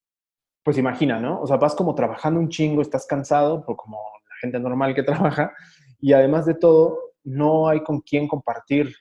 pues 0.63 0.79
imagina, 0.79 1.21
¿no? 1.21 1.41
O 1.41 1.47
sea, 1.47 1.57
vas 1.57 1.75
como 1.75 1.95
trabajando 1.95 2.41
un 2.41 2.49
chingo, 2.49 2.83
estás 2.83 3.07
cansado, 3.07 3.65
por 3.65 3.77
como 3.77 3.99
la 4.29 4.37
gente 4.41 4.59
normal 4.59 4.95
que 4.95 5.03
trabaja, 5.03 5.53
y 6.01 6.13
además 6.13 6.47
de 6.47 6.55
todo, 6.55 6.99
no 7.25 7.69
hay 7.69 7.83
con 7.83 8.01
quién 8.01 8.27
compartir 8.27 8.95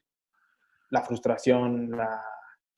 la 0.90 1.02
frustración, 1.02 1.92
la, 1.92 2.22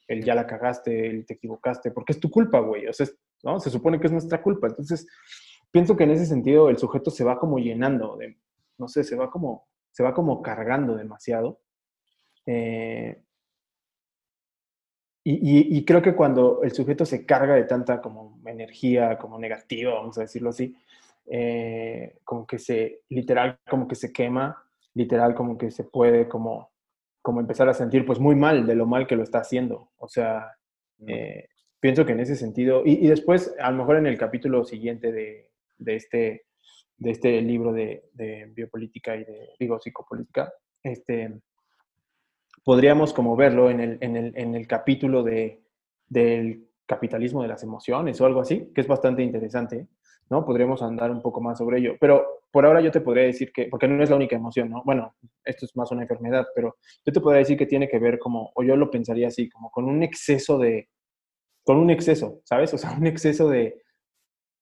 el 0.07 0.23
ya 0.23 0.35
la 0.35 0.47
cagaste, 0.47 1.07
el 1.07 1.25
te 1.25 1.35
equivocaste, 1.35 1.91
porque 1.91 2.13
es 2.13 2.19
tu 2.19 2.29
culpa, 2.29 2.59
güey. 2.59 2.87
O 2.87 2.93
sea, 2.93 3.07
¿no? 3.43 3.59
Se 3.59 3.69
supone 3.69 3.99
que 3.99 4.07
es 4.07 4.13
nuestra 4.13 4.41
culpa. 4.41 4.67
Entonces, 4.67 5.07
pienso 5.71 5.95
que 5.95 6.03
en 6.03 6.11
ese 6.11 6.25
sentido 6.25 6.69
el 6.69 6.77
sujeto 6.77 7.11
se 7.11 7.23
va 7.23 7.39
como 7.39 7.59
llenando 7.59 8.17
de, 8.17 8.37
no 8.77 8.87
sé, 8.87 9.03
se 9.03 9.15
va 9.15 9.29
como, 9.31 9.67
se 9.91 10.03
va 10.03 10.13
como 10.13 10.41
cargando 10.41 10.95
demasiado. 10.95 11.59
Eh, 12.45 13.21
y, 15.25 15.77
y, 15.77 15.85
creo 15.85 16.01
que 16.01 16.15
cuando 16.15 16.63
el 16.63 16.73
sujeto 16.73 17.05
se 17.05 17.25
carga 17.25 17.55
de 17.55 17.63
tanta 17.63 18.01
como 18.01 18.41
energía, 18.45 19.17
como 19.17 19.39
negativa, 19.39 19.93
vamos 19.93 20.17
a 20.17 20.21
decirlo 20.21 20.49
así, 20.49 20.75
eh, 21.27 22.17
como 22.25 22.45
que 22.45 22.59
se, 22.59 23.03
literal, 23.07 23.57
como 23.69 23.87
que 23.87 23.95
se 23.95 24.11
quema 24.11 24.63
literal 24.93 25.33
como 25.35 25.57
que 25.57 25.71
se 25.71 25.83
puede 25.83 26.27
como, 26.27 26.71
como 27.23 27.39
empezar 27.39 27.69
a 27.69 27.73
sentir 27.73 28.05
pues 28.05 28.19
muy 28.19 28.35
mal 28.35 28.67
de 28.67 28.75
lo 28.75 28.85
mal 28.85 29.07
que 29.07 29.15
lo 29.15 29.23
está 29.23 29.39
haciendo. 29.39 29.89
O 29.97 30.09
sea, 30.09 30.51
eh, 31.07 31.47
pienso 31.79 32.05
que 32.05 32.11
en 32.11 32.19
ese 32.19 32.35
sentido, 32.35 32.83
y, 32.85 33.07
después 33.07 33.55
a 33.59 33.71
lo 33.71 33.77
mejor 33.77 33.95
en 33.95 34.07
el 34.07 34.17
capítulo 34.17 34.65
siguiente 34.65 35.11
de, 35.11 35.49
de 35.77 35.95
este, 35.95 36.45
de 36.97 37.11
este 37.11 37.41
libro 37.41 37.71
de, 37.71 38.09
de, 38.11 38.51
biopolítica 38.53 39.15
y 39.15 39.23
de, 39.23 39.49
digo, 39.57 39.79
psicopolítica, 39.79 40.53
este, 40.83 41.39
podríamos 42.65 43.13
como 43.13 43.37
verlo 43.37 43.69
en 43.69 43.79
el, 43.79 43.97
en 44.01 44.17
el, 44.17 44.33
en 44.35 44.53
el 44.53 44.67
capítulo 44.67 45.23
de, 45.23 45.63
del 46.07 46.67
capitalismo 46.85 47.41
de 47.41 47.47
las 47.47 47.63
emociones 47.63 48.19
o 48.19 48.25
algo 48.25 48.41
así, 48.41 48.71
que 48.73 48.81
es 48.81 48.87
bastante 48.87 49.23
interesante, 49.23 49.87
¿no? 50.29 50.45
Podríamos 50.45 50.81
andar 50.81 51.11
un 51.11 51.21
poco 51.21 51.41
más 51.41 51.57
sobre 51.57 51.79
ello. 51.79 51.95
Pero 51.99 52.43
por 52.51 52.65
ahora 52.65 52.81
yo 52.81 52.91
te 52.91 53.01
podría 53.01 53.23
decir 53.23 53.51
que, 53.51 53.65
porque 53.65 53.87
no 53.87 54.03
es 54.03 54.09
la 54.09 54.15
única 54.15 54.35
emoción, 54.35 54.69
¿no? 54.69 54.83
Bueno, 54.85 55.15
esto 55.43 55.65
es 55.65 55.75
más 55.75 55.91
una 55.91 56.03
enfermedad, 56.03 56.45
pero 56.55 56.77
yo 57.05 57.13
te 57.13 57.21
podría 57.21 57.39
decir 57.39 57.57
que 57.57 57.65
tiene 57.65 57.87
que 57.87 57.99
ver 57.99 58.19
como, 58.19 58.51
o 58.55 58.63
yo 58.63 58.75
lo 58.75 58.91
pensaría 58.91 59.27
así, 59.27 59.49
como 59.49 59.71
con 59.71 59.85
un 59.85 60.03
exceso 60.03 60.57
de, 60.57 60.89
con 61.63 61.77
un 61.77 61.89
exceso, 61.89 62.41
¿sabes? 62.43 62.73
O 62.73 62.77
sea, 62.77 62.91
un 62.91 63.07
exceso 63.07 63.49
de, 63.49 63.81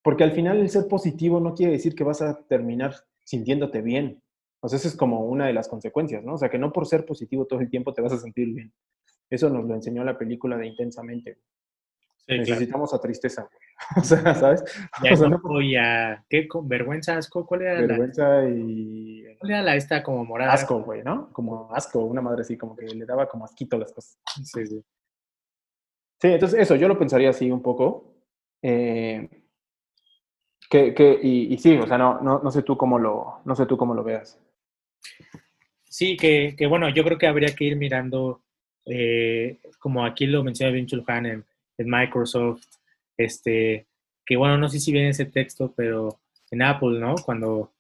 porque 0.04 0.24
al 0.24 0.32
final 0.32 0.60
el 0.60 0.70
ser 0.70 0.88
positivo 0.88 1.40
no 1.40 1.54
quiere 1.54 1.74
decir 1.74 1.96
que 1.96 2.04
vas 2.04 2.22
a 2.22 2.44
terminar 2.48 2.96
sintiéndote 3.24 3.82
bien. 3.82 4.22
O 4.62 4.70
sea, 4.70 4.78
eso 4.78 4.88
es 4.88 4.96
como 4.96 5.26
una 5.26 5.48
de 5.48 5.54
las 5.54 5.68
consecuencias, 5.68 6.24
¿no? 6.24 6.36
O 6.36 6.38
sea, 6.38 6.50
que 6.50 6.60
no 6.60 6.72
por 6.72 6.88
ser 6.88 7.06
positivo 7.06 7.46
todo 7.46 7.60
el 7.60 7.70
tiempo 7.70 7.94
te 7.94 8.02
vas 8.02 8.14
a 8.14 8.20
sentir 8.20 8.54
bien. 8.54 8.74
Eso 9.30 9.50
nos 9.50 9.66
lo 9.66 9.74
enseñó 9.74 10.04
la 10.04 10.18
película 10.18 10.58
de 10.58 10.68
Intensamente. 10.68 11.40
Necesitamos 12.28 12.94
a 12.94 13.00
tristeza, 13.00 13.44
güey. 13.44 13.62
O 13.98 14.04
sea, 14.04 14.36
¿sabes? 14.36 14.64
Ya, 15.04 15.14
o 15.14 15.16
sea, 15.16 15.28
no, 15.28 15.40
ya, 15.62 16.24
¿qué? 16.30 16.48
¿Vergüenza, 16.64 17.18
asco? 17.18 17.46
¿Cuál 17.46 17.64
era 17.64 17.82
vergüenza 17.82 18.42
la...? 18.42 18.50
y... 18.50 19.26
¿Cuál 19.40 19.52
era 19.52 19.62
la 19.64 19.76
esta 19.76 20.04
como 20.04 20.24
morada? 20.24 20.54
Asco, 20.54 20.82
güey, 20.84 21.04
¿no? 21.04 21.32
Como 21.34 21.74
asco, 21.74 22.00
una 22.00 22.22
madre 22.22 22.42
así, 22.42 22.58
como 22.58 22.76
que 22.76 22.86
le 22.86 23.06
daba 23.06 23.28
como 23.28 23.44
asquito 23.44 23.78
las 23.78 23.92
cosas. 23.92 24.20
Sí, 24.44 24.66
sí. 24.68 24.84
Sí, 26.22 26.28
entonces 26.28 26.60
eso, 26.60 26.76
yo 26.76 26.88
lo 26.88 27.00
pensaría 27.00 27.32
así 27.32 27.50
un 27.50 27.64
poco. 27.64 28.14
Eh, 28.62 29.28
que, 30.70 30.94
que, 30.94 31.20
y, 31.22 31.54
y, 31.54 31.58
sí, 31.58 31.76
o 31.78 31.88
sea, 31.88 31.98
no, 31.98 32.22
no, 32.22 32.40
no, 32.40 32.52
sé 32.52 32.62
tú 32.62 32.78
cómo 32.78 33.00
lo, 33.00 33.42
no 33.44 33.56
sé 33.56 33.66
tú 33.66 33.76
cómo 33.76 33.96
lo 33.96 34.04
veas. 34.04 34.40
Sí, 35.84 36.16
que, 36.16 36.56
que 36.56 36.68
bueno, 36.68 36.90
yo 36.90 37.04
creo 37.04 37.18
que 37.18 37.28
habría 37.28 37.54
que 37.56 37.66
ir 37.66 37.76
mirando, 37.76 38.44
eh, 38.86 39.60
como 39.80 40.06
aquí 40.06 40.28
lo 40.28 40.44
menciona 40.44 40.72
Vinchul 40.72 41.04
Han 41.08 41.26
en 41.26 41.46
Microsoft, 41.88 42.64
este, 43.18 43.88
que 44.26 44.36
bueno, 44.36 44.58
no 44.58 44.70
sé 44.70 44.80
si 44.80 44.92
viene 44.92 45.10
ese 45.10 45.26
texto, 45.26 45.74
pero 45.76 46.20
en 46.52 46.62
Apple, 46.62 47.00
¿no? 47.00 47.16
Cuando, 47.16 47.72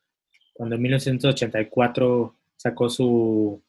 cuando 0.53 0.75
en 0.75 0.81
1984 0.81 2.35
sacó 2.55 2.89
su, 2.89 3.61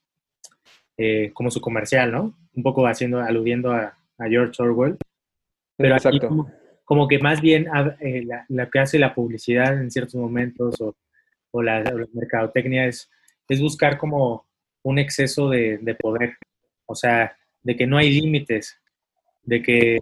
eh, 0.96 1.30
como 1.34 1.50
su 1.50 1.60
comercial, 1.60 2.12
¿no? 2.12 2.34
Un 2.54 2.62
poco 2.62 2.86
haciendo, 2.86 3.20
aludiendo 3.20 3.72
a, 3.72 3.96
George 4.28 4.62
Orwell. 4.62 4.96
Pero 5.76 5.96
Exacto. 5.96 6.46
como, 6.84 7.08
que 7.08 7.18
más 7.18 7.40
bien 7.40 7.66
eh, 8.00 8.24
la, 8.48 8.70
que 8.70 8.78
hace 8.78 8.96
la 8.96 9.14
publicidad 9.14 9.80
en 9.80 9.90
ciertos 9.90 10.14
momentos 10.14 10.80
o, 10.80 10.94
o, 11.50 11.60
la, 11.60 11.82
mercadotecnia 12.12 12.86
es, 12.86 13.10
es 13.48 13.60
buscar 13.60 13.98
como 13.98 14.46
un 14.84 15.00
exceso 15.00 15.48
de, 15.48 15.78
de 15.78 15.94
poder. 15.96 16.36
O 16.86 16.94
sea, 16.94 17.36
de 17.62 17.76
que 17.76 17.86
no 17.86 17.96
hay 17.96 18.12
límites, 18.12 18.78
de 19.42 19.62
que, 19.62 19.98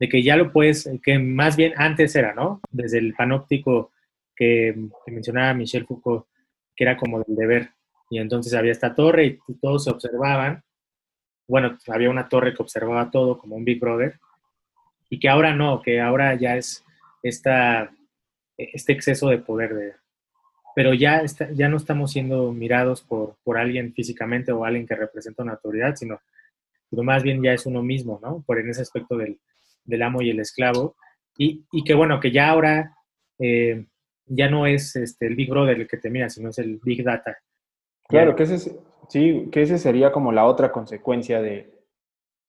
de 0.00 0.08
que 0.08 0.22
ya 0.22 0.34
lo 0.34 0.50
puedes, 0.50 0.88
que 1.02 1.18
más 1.18 1.56
bien 1.56 1.74
antes 1.76 2.16
era, 2.16 2.32
¿no? 2.32 2.60
Desde 2.70 2.98
el 2.98 3.12
panóptico 3.12 3.92
que, 4.34 4.74
mencionaba 5.06 5.52
Michel 5.52 5.84
Foucault, 5.84 6.26
que 6.74 6.84
era 6.84 6.96
como 6.96 7.22
del 7.22 7.36
deber. 7.36 7.70
Y 8.08 8.18
entonces 8.18 8.54
había 8.54 8.72
esta 8.72 8.94
torre 8.94 9.38
y 9.46 9.54
todos 9.60 9.84
se 9.84 9.90
observaban. 9.90 10.64
Bueno, 11.46 11.76
había 11.88 12.08
una 12.08 12.30
torre 12.30 12.54
que 12.54 12.62
observaba 12.62 13.10
todo 13.10 13.38
como 13.38 13.56
un 13.56 13.64
Big 13.64 13.78
Brother. 13.78 14.18
Y 15.10 15.20
que 15.20 15.28
ahora 15.28 15.54
no, 15.54 15.82
que 15.82 16.00
ahora 16.00 16.34
ya 16.34 16.56
es 16.56 16.82
esta, 17.22 17.92
este 18.56 18.94
exceso 18.94 19.28
de 19.28 19.38
poder. 19.38 19.74
De, 19.74 19.94
pero 20.74 20.94
ya, 20.94 21.22
ya 21.52 21.68
no 21.68 21.76
estamos 21.76 22.12
siendo 22.12 22.52
mirados 22.52 23.02
por, 23.02 23.36
por 23.44 23.58
alguien 23.58 23.92
físicamente 23.92 24.50
o 24.50 24.64
alguien 24.64 24.86
que 24.86 24.94
representa 24.94 25.42
una 25.42 25.52
autoridad, 25.52 25.94
sino 25.94 26.20
pero 26.90 27.02
más 27.04 27.22
bien 27.22 27.42
ya 27.42 27.52
es 27.52 27.66
uno 27.66 27.82
mismo, 27.82 28.18
¿no? 28.20 28.42
Por 28.44 28.58
en 28.58 28.70
ese 28.70 28.82
aspecto 28.82 29.16
del, 29.16 29.38
del 29.84 30.02
amo 30.02 30.22
y 30.22 30.30
el 30.30 30.40
esclavo. 30.40 30.96
Y, 31.36 31.64
y, 31.72 31.84
que 31.84 31.94
bueno, 31.94 32.20
que 32.20 32.30
ya 32.30 32.50
ahora 32.50 32.94
eh, 33.38 33.86
ya 34.26 34.48
no 34.48 34.66
es 34.66 34.94
este, 34.96 35.26
el 35.26 35.36
Big 35.36 35.50
Brother 35.50 35.80
el 35.80 35.88
que 35.88 35.96
te 35.96 36.10
mira, 36.10 36.28
sino 36.28 36.50
es 36.50 36.58
el 36.58 36.80
Big 36.82 37.02
Data. 37.04 37.36
Claro, 38.08 38.34
que 38.34 38.42
ese, 38.42 38.78
sí, 39.08 39.48
que 39.50 39.62
ese 39.62 39.78
sería 39.78 40.12
como 40.12 40.32
la 40.32 40.44
otra 40.44 40.72
consecuencia 40.72 41.40
de, 41.40 41.72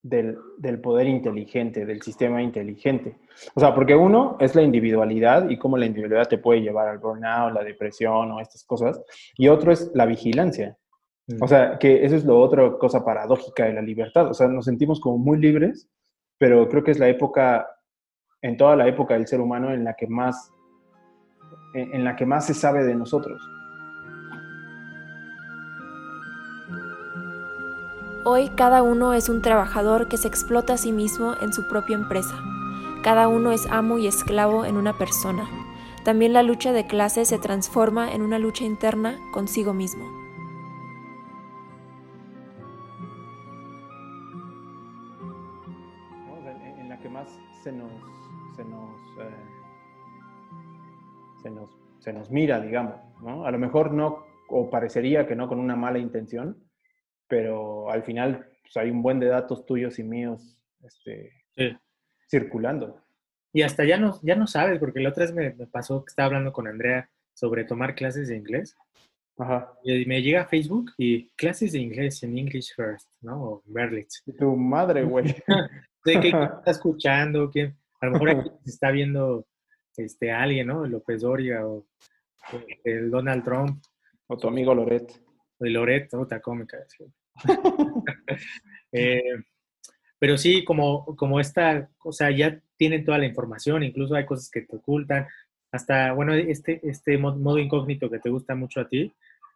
del, 0.04 0.38
del, 0.58 0.80
poder 0.82 1.08
inteligente, 1.08 1.86
del 1.86 2.02
sistema 2.02 2.41
inteligente. 2.41 3.17
O 3.54 3.60
sea, 3.60 3.74
porque 3.74 3.96
uno 3.96 4.38
es 4.39 4.56
la 4.56 4.63
individualidad 4.63 5.50
y 5.50 5.58
cómo 5.58 5.78
la 5.78 5.86
individualidad 5.86 6.30
te 6.30 6.39
puede 6.39 6.62
llevar 6.62 6.88
al 6.88 6.98
burnout, 6.98 7.54
la 7.54 7.63
depresión 7.63 8.32
o 8.32 8.39
estas 8.39 8.63
cosas, 8.63 9.02
y 9.36 9.48
otro 9.48 9.72
es 9.72 9.91
la 9.94 10.06
vigilancia. 10.06 10.78
O 11.39 11.48
sea, 11.48 11.78
que 11.80 12.04
eso 12.04 12.15
es 12.15 12.26
lo 12.26 12.39
otra 12.39 12.78
cosa 12.78 13.06
paradójica 13.06 13.65
de 13.65 13.74
la 13.74 13.82
libertad. 13.82 14.30
O 14.30 14.34
sea, 14.34 14.48
nos 14.48 14.65
sentimos 14.65 15.00
como 15.00 15.17
muy 15.17 15.39
libres, 15.39 15.89
pero 16.41 16.67
creo 16.67 16.84
que 16.84 16.89
es 16.89 16.97
la 16.97 17.08
época, 17.08 17.67
en 18.41 18.58
toda 18.58 18.75
la 18.75 18.88
época 18.88 19.13
del 19.13 19.27
ser 19.27 19.39
humano, 19.39 19.71
en 19.71 19.84
la 19.84 19.93
que 19.93 20.08
más, 20.08 20.51
en 21.75 22.04
la 22.04 22.15
que 22.15 22.25
más 22.25 22.47
se 22.47 22.56
sabe 22.56 22.84
de 22.84 22.95
nosotros. 22.95 23.39
Hoy 28.25 28.49
cada 28.56 28.82
uno 28.82 29.13
es 29.13 29.30
un 29.30 29.43
trabajador 29.43 30.08
que 30.08 30.17
se 30.17 30.27
explota 30.27 30.73
a 30.73 30.77
sí 30.77 30.91
mismo 30.91 31.36
en 31.43 31.54
su 31.54 31.67
propia 31.67 31.93
empresa. 31.95 32.36
Cada 33.04 33.27
uno 33.27 33.51
es 33.51 33.67
amo 33.69 33.99
y 33.99 34.08
esclavo 34.08 34.65
en 34.65 34.77
una 34.77 34.97
persona. 34.97 35.47
También 36.04 36.34
la 36.34 36.41
lucha 36.41 36.71
de 36.73 36.88
clases 36.88 37.27
se 37.27 37.38
transforma 37.38 38.12
en 38.12 38.23
una 38.23 38.39
lucha 38.39 38.63
interna 38.63 39.19
consigo 39.32 39.75
mismo. 39.75 40.20
Se 47.64 47.72
nos, 47.72 47.92
se 48.56 48.64
nos, 48.64 49.18
eh, 49.20 49.36
se 51.42 51.50
nos, 51.50 51.70
se 52.00 52.14
nos 52.14 52.30
mira, 52.30 52.60
digamos, 52.60 52.96
¿no? 53.22 53.46
A 53.46 53.52
lo 53.52 53.60
mejor 53.60 53.94
no, 53.94 54.26
o 54.50 54.70
parecería 54.70 55.28
que 55.28 55.36
no 55.36 55.48
con 55.48 55.60
una 55.60 55.76
mala 55.76 56.00
intención, 56.00 56.58
pero 57.28 57.90
al 57.90 58.04
final 58.04 58.48
pues, 58.62 58.78
hay 58.78 58.92
un 58.92 59.02
buen 59.02 59.20
de 59.20 59.28
datos 59.28 59.66
tuyos 59.66 60.00
y 60.00 60.04
míos 60.04 60.60
este, 60.84 61.32
circulando. 62.30 63.02
Y 63.54 63.64
hasta 63.64 63.84
ya 63.84 63.98
no, 63.98 64.20
ya 64.24 64.36
no 64.36 64.48
sabes, 64.48 64.80
porque 64.80 65.00
la 65.00 65.10
otra 65.10 65.26
vez 65.26 65.34
me, 65.34 65.52
pasó 65.68 66.04
que 66.04 66.10
estaba 66.10 66.28
hablando 66.28 66.54
con 66.54 66.68
Andrea 66.68 67.10
sobre 67.34 67.66
tomar 67.66 67.96
clases 67.96 68.28
de 68.28 68.38
inglés. 68.38 68.76
Ajá. 69.38 69.74
Y 69.84 70.06
me 70.06 70.22
llega 70.22 70.42
a 70.42 70.48
Facebook 70.48 70.92
y 70.98 71.30
clases 71.30 71.72
de 71.72 71.80
inglés 71.80 72.22
en 72.24 72.38
English 72.38 72.76
First, 72.76 73.10
¿no? 73.22 73.44
O 73.44 73.64
Berlitz. 73.66 74.24
Tu 74.38 74.56
madre, 74.56 75.04
güey. 75.04 75.36
de 76.06 76.20
qué 76.20 76.28
está 76.30 76.72
escuchando, 76.72 77.50
quién, 77.50 77.76
a 78.00 78.08
lo 78.08 78.12
mejor 78.14 78.30
aquí 78.30 78.50
se 78.66 78.72
está 78.72 78.92
viendo 78.92 79.46
este, 79.96 80.32
alguien, 80.32 80.68
¿no? 80.68 80.86
López 80.86 81.22
Doria 81.22 81.66
o 81.66 81.86
el 82.84 83.12
Donald 83.12 83.44
Trump. 83.44 83.84
O 84.28 84.38
tu 84.38 84.48
amigo 84.48 84.74
Loret. 84.74 85.12
O 85.60 85.66
el 85.66 85.74
Loret, 85.74 86.14
otra 86.14 86.40
cómica. 86.40 86.78
eh, 88.92 89.36
pero 90.18 90.38
sí, 90.38 90.64
como, 90.64 91.16
como 91.16 91.40
esta, 91.40 91.90
o 92.04 92.12
sea, 92.12 92.32
ya 92.32 92.60
tienen 92.78 93.04
toda 93.04 93.18
la 93.18 93.26
información, 93.26 93.84
incluso 93.84 94.16
hay 94.16 94.26
cosas 94.26 94.50
que 94.50 94.62
te 94.62 94.76
ocultan, 94.76 95.28
hasta, 95.72 96.14
bueno, 96.14 96.34
este, 96.34 96.82
este 96.84 97.18
modo 97.18 97.58
incógnito 97.58 98.10
que 98.10 98.20
te 98.20 98.30
gusta 98.30 98.56
mucho 98.56 98.82
a 98.82 98.88
ti, 98.88 99.14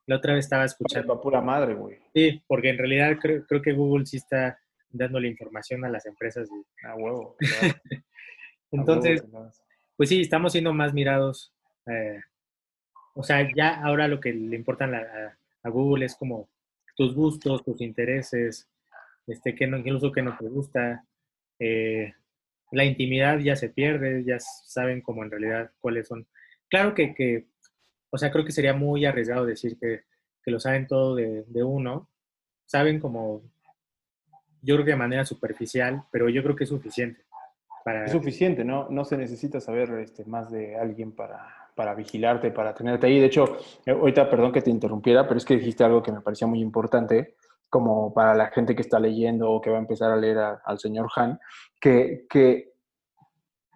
la 0.07 0.17
otra 0.17 0.33
vez 0.33 0.45
estaba 0.45 0.65
escuchando. 0.65 1.19
pura 1.19 1.41
madre, 1.41 1.73
güey. 1.73 1.97
Sí, 2.13 2.41
porque 2.47 2.69
en 2.69 2.77
realidad 2.77 3.17
creo, 3.19 3.45
creo 3.45 3.61
que 3.61 3.73
Google 3.73 4.05
sí 4.05 4.17
está 4.17 4.59
dándole 4.97 5.27
información 5.27 5.85
a 5.85 5.89
las 5.89 6.05
empresas. 6.05 6.49
A 6.83 6.95
huevo. 6.95 7.35
Entonces, 8.71 9.23
pues 9.95 10.09
sí, 10.09 10.21
estamos 10.21 10.51
siendo 10.51 10.73
más 10.73 10.93
mirados. 10.93 11.53
Eh, 11.87 12.19
o 13.15 13.23
sea, 13.23 13.47
ya 13.55 13.81
ahora 13.81 14.07
lo 14.07 14.19
que 14.19 14.33
le 14.33 14.55
importa 14.55 14.85
a, 14.85 15.69
Google 15.69 16.05
es 16.05 16.15
como 16.15 16.49
tus 16.95 17.15
gustos, 17.15 17.63
tus 17.63 17.81
intereses, 17.81 18.69
este, 19.25 19.55
que 19.55 19.67
no, 19.67 19.77
incluso 19.77 20.11
que 20.11 20.21
no 20.21 20.37
te 20.37 20.47
gusta. 20.47 21.05
Eh, 21.59 22.13
la 22.71 22.83
intimidad 22.83 23.39
ya 23.39 23.55
se 23.55 23.69
pierde, 23.69 24.23
ya 24.23 24.37
saben 24.39 25.01
como 25.01 25.23
en 25.23 25.31
realidad 25.31 25.71
cuáles 25.79 26.07
son. 26.07 26.27
Claro 26.69 26.93
que, 26.93 27.13
que 27.15 27.47
o 28.09 28.17
sea, 28.17 28.31
creo 28.31 28.45
que 28.45 28.51
sería 28.51 28.73
muy 28.73 29.05
arriesgado 29.05 29.45
decir 29.45 29.77
que, 29.79 30.03
que 30.43 30.51
lo 30.51 30.59
saben 30.59 30.87
todo 30.87 31.15
de, 31.15 31.43
de 31.47 31.63
uno. 31.63 32.09
Saben 32.65 32.99
como 32.99 33.43
yo 34.65 34.75
creo 34.75 34.85
que 34.85 34.91
de 34.91 34.97
manera 34.97 35.25
superficial, 35.25 36.03
pero 36.11 36.27
yo 36.27 36.41
creo 36.43 36.55
que 36.55 36.63
es 36.63 36.69
suficiente. 36.69 37.21
Es 38.03 38.11
suficiente, 38.11 38.65
¿no? 38.65 38.89
No 38.89 39.05
se 39.05 39.15
necesita 39.15 39.61
saber 39.61 39.91
este, 39.99 40.25
más 40.25 40.49
de 40.49 40.75
alguien 40.75 41.11
para, 41.11 41.69
para 41.75 41.93
vigilarte, 41.93 42.49
para 42.49 42.73
tenerte 42.73 43.05
ahí. 43.05 43.19
De 43.19 43.27
hecho, 43.27 43.57
eh, 43.85 43.91
ahorita, 43.91 44.27
perdón 44.27 44.51
que 44.51 44.63
te 44.63 44.71
interrumpiera, 44.71 45.27
pero 45.27 45.37
es 45.37 45.45
que 45.45 45.57
dijiste 45.57 45.83
algo 45.83 46.01
que 46.01 46.11
me 46.11 46.21
parecía 46.21 46.47
muy 46.47 46.61
importante, 46.61 47.35
como 47.69 48.11
para 48.11 48.33
la 48.33 48.47
gente 48.47 48.75
que 48.75 48.81
está 48.81 48.99
leyendo 48.99 49.51
o 49.51 49.61
que 49.61 49.69
va 49.69 49.77
a 49.77 49.81
empezar 49.81 50.11
a 50.11 50.15
leer 50.15 50.39
al 50.63 50.79
señor 50.79 51.09
Han, 51.15 51.39
que, 51.79 52.25
que, 52.27 52.73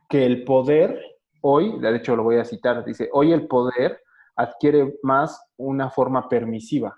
que 0.10 0.26
el 0.26 0.44
poder, 0.44 1.00
hoy, 1.42 1.80
de 1.80 1.96
hecho 1.96 2.16
lo 2.16 2.24
voy 2.24 2.38
a 2.38 2.46
citar, 2.46 2.84
dice, 2.84 3.10
hoy 3.14 3.32
el 3.32 3.46
poder 3.46 4.02
adquiere 4.36 4.98
más 5.04 5.40
una 5.58 5.92
forma 5.92 6.28
permisiva, 6.28 6.98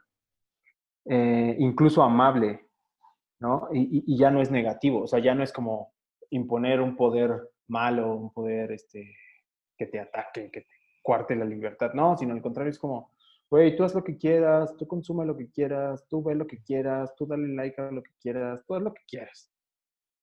eh, 1.05 1.55
incluso 1.59 2.03
amable, 2.03 2.67
¿no? 3.41 3.67
Y, 3.73 4.17
ya 4.17 4.29
no 4.29 4.39
es 4.41 4.51
negativo, 4.51 5.01
o 5.01 5.07
sea, 5.07 5.19
ya 5.19 5.35
no 5.35 5.43
es 5.43 5.51
como 5.51 5.93
imponer 6.29 6.79
un 6.79 6.95
poder 6.95 7.49
malo, 7.67 8.15
un 8.15 8.31
poder 8.31 8.71
este, 8.71 9.15
que 9.75 9.87
te 9.87 9.99
ataque, 9.99 10.51
que 10.51 10.61
te 10.61 10.67
cuarte 11.01 11.35
la 11.35 11.43
libertad, 11.43 11.93
no, 11.93 12.15
sino 12.15 12.33
al 12.33 12.41
contrario 12.41 12.69
es 12.69 12.77
como, 12.77 13.11
güey, 13.49 13.75
tú 13.75 13.83
haz 13.83 13.95
lo 13.95 14.03
que 14.03 14.17
quieras, 14.17 14.77
tú 14.77 14.87
consume 14.87 15.25
lo 15.25 15.35
que 15.35 15.49
quieras, 15.49 16.07
tú 16.07 16.23
ve 16.23 16.35
lo 16.35 16.45
que 16.45 16.61
quieras, 16.61 17.15
tú 17.15 17.25
dale 17.25 17.47
like 17.47 17.81
a 17.81 17.91
lo 17.91 18.03
que 18.03 18.11
quieras, 18.21 18.63
tú 18.65 18.75
haz 18.75 18.83
lo 18.83 18.93
que 18.93 19.01
quieras. 19.07 19.51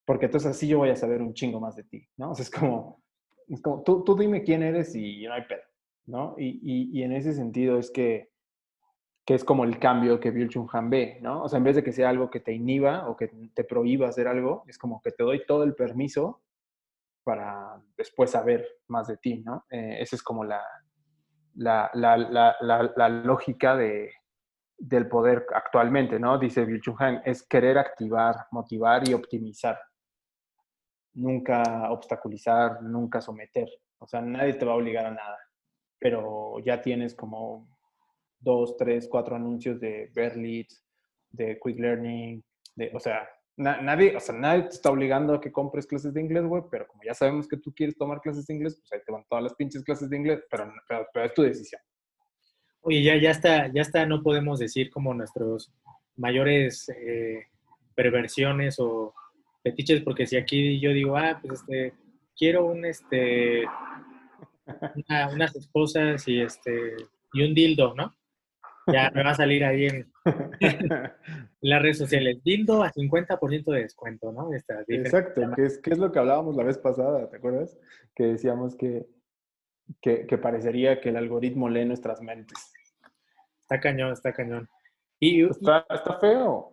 Porque 0.05 0.27
entonces 0.27 0.53
así 0.53 0.69
yo 0.69 0.79
voy 0.79 0.91
a 0.91 0.97
saber 0.97 1.21
un 1.21 1.35
chingo 1.35 1.61
más 1.61 1.75
de 1.75 1.83
ti, 1.83 2.09
¿no? 2.17 2.31
O 2.31 2.35
sea, 2.37 2.45
es 2.45 2.51
como, 2.51 3.03
es 3.49 3.61
como 3.61 3.83
tú, 3.83 4.05
tú 4.05 4.17
dime 4.17 4.45
quién 4.45 4.63
eres 4.63 4.95
y 4.95 5.27
no 5.27 5.35
hay 5.35 5.43
pedo, 5.43 5.65
¿no? 6.07 6.37
Y, 6.39 6.61
y, 6.63 6.99
y 6.99 7.03
en 7.03 7.13
ese 7.13 7.35
sentido 7.35 7.79
es 7.79 7.91
que 7.91 8.31
que 9.29 9.35
es 9.35 9.45
como 9.45 9.65
el 9.65 9.79
cambio 9.79 10.19
que 10.19 10.31
Bill 10.31 10.49
Chung 10.49 10.71
Han 10.73 10.89
ve, 10.89 11.19
¿no? 11.21 11.43
O 11.43 11.51
sea, 11.51 11.59
en 11.59 11.65
vez 11.65 11.77
de 11.77 11.85
que 11.85 11.93
sea 11.93 12.09
algo 12.09 12.31
que 12.31 12.41
te 12.41 12.55
inhiba 12.55 13.11
o 13.11 13.15
que 13.15 13.29
te 13.53 13.63
prohíba 13.63 14.09
hacer 14.09 14.27
algo, 14.27 14.65
es 14.67 14.79
como 14.79 15.03
que 15.03 15.11
te 15.11 15.23
doy 15.23 15.45
todo 15.45 15.65
el 15.65 15.75
permiso 15.75 16.41
para 17.25 17.79
después 17.95 18.31
saber 18.31 18.67
más 18.87 19.07
de 19.07 19.19
ti, 19.19 19.43
¿no? 19.45 19.67
Eh, 19.69 19.99
esa 20.01 20.17
es 20.17 20.23
como 20.23 20.45
la, 20.45 20.63
la, 21.57 21.91
la, 21.93 22.57
la 22.97 23.09
lógica 23.11 23.77
de, 23.77 24.11
del 24.79 25.07
poder 25.09 25.45
actualmente, 25.55 26.19
¿no? 26.19 26.39
Dice 26.39 26.65
Bill 26.65 26.81
Han, 26.99 27.21
es 27.27 27.47
querer 27.47 27.77
activar, 27.77 28.47
motivar 28.51 29.07
y 29.07 29.13
optimizar. 29.13 29.79
Nunca 31.13 31.91
obstaculizar, 31.91 32.83
nunca 32.83 33.21
someter. 33.21 33.69
O 33.99 34.07
sea, 34.07 34.23
nadie 34.23 34.55
te 34.55 34.65
va 34.65 34.73
a 34.73 34.77
obligar 34.77 35.05
a 35.05 35.11
nada, 35.11 35.39
pero 35.99 36.61
ya 36.61 36.81
tienes 36.81 37.15
como 37.15 37.78
dos, 38.41 38.77
tres, 38.77 39.09
cuatro 39.09 39.37
anuncios 39.37 39.81
de 39.81 40.11
Berlitz, 40.15 40.83
de 41.31 41.59
Quick 41.63 41.79
Learning, 41.79 42.43
de, 42.77 42.91
o 42.95 43.01
sea, 43.01 43.29
nadie, 43.57 44.17
o 44.17 44.21
sea, 44.21 44.35
nadie 44.35 44.63
te 44.63 44.69
está 44.69 44.91
obligando 44.91 45.35
a 45.35 45.41
que 45.41 45.51
compres 45.51 45.87
clases 45.87 46.15
de 46.15 46.21
inglés, 46.21 46.45
güey, 46.45 46.63
pero 46.71 46.87
como 46.87 47.03
ya 47.05 47.15
sabemos 47.15 47.49
que 47.49 47.57
tú 47.57 47.75
quieres 47.75 47.97
tomar 47.97 48.21
clases 48.21 48.47
de 48.47 48.55
inglés, 48.55 48.77
pues 48.77 48.93
ahí 48.93 49.01
te 49.05 49.13
van 49.13 49.25
todas 49.29 49.43
las 49.43 49.55
pinches 49.55 49.83
clases 49.83 50.09
de 50.09 50.17
inglés, 50.17 50.41
pero, 50.51 50.73
pero, 51.13 51.25
es 51.25 51.35
tu 51.35 51.43
decisión. 51.43 51.81
Oye, 52.83 53.03
ya, 53.03 53.17
ya 53.17 53.31
está, 53.31 53.67
ya 53.73 53.83
está, 53.83 54.07
no 54.07 54.23
podemos 54.23 54.61
decir 54.61 54.91
como 54.91 55.13
nuestros 55.13 55.73
mayores 56.17 56.89
eh, 56.91 57.43
perversiones 57.95 58.79
o 58.79 59.13
fetiches, 59.63 60.03
porque 60.03 60.27
si 60.27 60.37
aquí 60.37 60.79
yo 60.79 60.93
digo, 60.93 61.17
ah, 61.17 61.41
pues 61.43 61.61
este, 61.61 61.95
quiero 62.37 62.67
un, 62.67 62.85
este, 62.85 63.65
unas 65.33 65.57
esposas 65.57 66.27
y 66.29 66.41
este, 66.41 66.95
y 67.33 67.43
un 67.43 67.55
dildo, 67.55 67.95
¿no? 67.95 68.15
Ya 68.93 69.11
me 69.15 69.23
va 69.23 69.31
a 69.31 69.35
salir 69.35 69.65
ahí 69.65 69.87
en, 69.87 70.13
las 71.61 71.83
redes 71.83 71.99
sociales. 71.99 72.43
Dildo 72.43 72.83
a 72.83 72.93
50% 72.93 73.73
de 73.73 73.83
descuento, 73.83 74.33
¿no? 74.33 74.53
Exacto, 74.53 75.43
que 75.55 75.65
es, 75.65 75.79
que 75.79 75.91
es 75.91 75.99
lo 75.99 76.11
que 76.11 76.19
hablábamos 76.19 76.57
la 76.57 76.65
vez 76.65 76.79
pasada, 76.79 77.29
¿te 77.29 77.37
acuerdas? 77.37 77.79
Que 78.15 78.25
decíamos 78.25 78.77
que, 78.77 79.07
que, 80.01 80.27
que 80.27 80.39
parecería 80.39 81.01
que 81.01 81.11
el 81.11 81.17
algoritmo 81.17 81.69
lee 81.69 81.85
nuestras 81.85 82.21
mentes. 82.21 82.73
Está 83.63 83.81
cañón, 83.81 84.13
está 84.13 84.33
cañón. 84.33 84.69
Y, 85.21 85.45
está, 85.45 85.87
está 85.91 86.19
feo. 86.19 86.73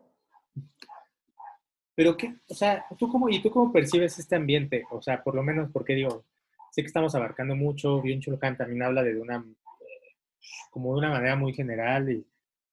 Pero 1.95 2.17
qué, 2.17 2.35
o 2.49 2.53
sea, 2.53 2.85
¿tú 2.97 3.09
cómo, 3.09 3.29
¿y 3.29 3.41
tú 3.41 3.49
cómo 3.49 3.71
percibes 3.71 4.19
este 4.19 4.35
ambiente? 4.35 4.83
O 4.91 5.01
sea, 5.01 5.23
por 5.23 5.33
lo 5.33 5.43
menos, 5.43 5.71
porque 5.71 5.95
digo, 5.95 6.25
sé 6.71 6.81
que 6.81 6.87
estamos 6.87 7.15
abarcando 7.15 7.55
mucho, 7.55 8.01
bien 8.01 8.19
Chulcan 8.19 8.57
también 8.57 8.83
habla 8.83 9.01
de 9.01 9.17
una, 9.17 9.45
como 10.69 10.93
de 10.93 10.99
una 10.99 11.09
manera 11.09 11.35
muy 11.35 11.53
general 11.53 12.09
y, 12.11 12.25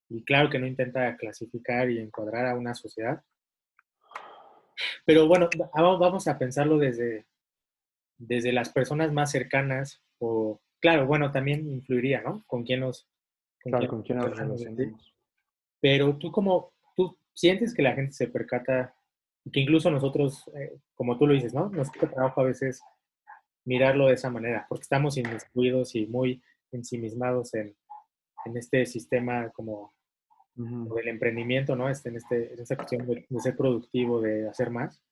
y 0.09 0.25
claro 0.25 0.51
que 0.51 0.59
no 0.59 0.67
intenta 0.67 1.17
clasificar 1.17 1.91
y 1.91 1.99
encuadrar 1.99 2.47
a 2.47 2.57
una 2.57 2.75
sociedad. 2.75 3.23
Pero 5.05 5.27
bueno, 5.27 5.49
vamos 5.75 6.29
a 6.29 6.39
pensarlo 6.39 6.79
desde, 6.79 7.27
desde 8.19 8.53
las 8.53 8.71
personas 8.71 9.13
más 9.13 9.31
cercanas 9.31 10.03
o, 10.19 10.61
claro, 10.81 11.07
bueno, 11.07 11.31
también 11.31 11.69
influiría, 11.71 12.23
¿no? 12.23 12.45
Con 12.47 12.65
quién 12.65 12.81
nos... 12.81 13.09
claro, 13.61 13.89
con 13.89 14.03
quién 14.03 14.19
nos 14.19 14.31
relacionamos. 14.31 15.15
Pero 15.81 16.17
tú 16.17 16.31
como, 16.31 16.73
tú 16.97 17.17
sientes 17.33 17.75
que 17.75 17.83
la 17.83 17.95
gente 17.95 18.13
se 18.13 18.29
percata 18.29 18.95
que 19.53 19.61
incluso 19.61 19.91
nosotros, 19.91 20.49
eh, 20.55 20.79
como 20.95 21.19
tú 21.19 21.27
lo 21.27 21.35
dices, 21.35 21.53
¿no? 21.53 21.69
Nos 21.71 21.91
cuesta 21.91 22.11
trabajo 22.11 22.41
a 22.41 22.45
veces 22.45 22.83
mirarlo 23.65 24.07
de 24.07 24.15
esa 24.15 24.31
manera, 24.31 24.67
porque 24.69 24.83
estamos 24.83 25.17
inmiscuidos 25.17 25.95
y 25.95 26.07
muy 26.07 26.43
ensimismados 26.73 27.55
en, 27.55 27.77
en 28.45 28.57
este 28.57 28.87
sistema 28.87 29.51
como 29.51 29.93
del 30.55 31.09
emprendimiento, 31.09 31.75
¿no? 31.75 31.89
Este, 31.89 32.11
en, 32.11 32.17
este, 32.17 32.53
en 32.53 32.61
esta 32.61 32.77
cuestión 32.77 33.07
de, 33.07 33.27
ser 33.41 33.57
productivo, 33.57 34.21
de 34.21 34.49
hacer 34.49 34.71
más. 34.71 35.03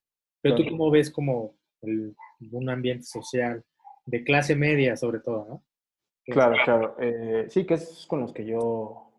Pero 0.41 0.55
tú 0.55 0.65
cómo 0.69 0.91
ves 0.91 1.09
como 1.09 1.55
un 1.81 2.69
ambiente 2.69 3.03
social 3.03 3.63
de 4.05 4.23
clase 4.23 4.55
media 4.55 4.95
sobre 4.95 5.19
todo, 5.19 5.45
¿no? 5.47 5.63
Claro, 6.25 6.55
claro. 6.63 6.95
Eh, 6.99 7.45
sí, 7.49 7.65
que 7.65 7.75
es 7.75 8.05
con 8.07 8.21
los 8.21 8.33
que 8.33 8.45
yo 8.45 9.11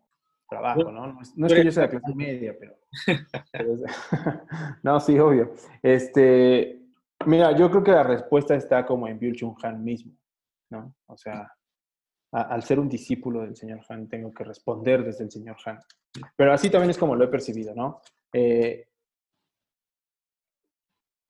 trabajo, 0.49 0.91
¿no? 0.91 1.19
No 1.35 1.47
es, 1.47 1.53
que 1.53 1.65
yo 1.65 1.71
sea 1.71 1.87
de 1.87 1.89
clase 1.99 2.15
media, 2.15 2.55
pero... 2.57 2.77
no, 4.83 4.99
sí, 4.99 5.19
obvio. 5.19 5.51
Este, 5.81 6.81
mira, 7.25 7.55
yo 7.55 7.69
creo 7.69 7.83
que 7.83 7.91
la 7.91 8.03
respuesta 8.03 8.55
está 8.55 8.85
como 8.85 9.07
en 9.07 9.19
Byul 9.19 9.35
Chung 9.35 9.57
Han 9.63 9.83
mismo, 9.83 10.13
¿no? 10.69 10.95
O 11.07 11.17
sea, 11.17 11.51
al 12.33 12.63
ser 12.63 12.79
un 12.79 12.89
discípulo 12.89 13.41
del 13.41 13.55
señor 13.55 13.81
Han, 13.89 14.09
tengo 14.09 14.33
que 14.33 14.43
responder 14.43 15.03
desde 15.03 15.23
el 15.23 15.31
señor 15.31 15.55
Han. 15.65 15.79
Pero 16.35 16.51
así 16.51 16.69
también 16.69 16.89
es 16.89 16.97
como 16.97 17.15
lo 17.15 17.23
he 17.23 17.27
percibido, 17.27 17.75
¿no? 17.75 18.01
Eh, 18.33 18.87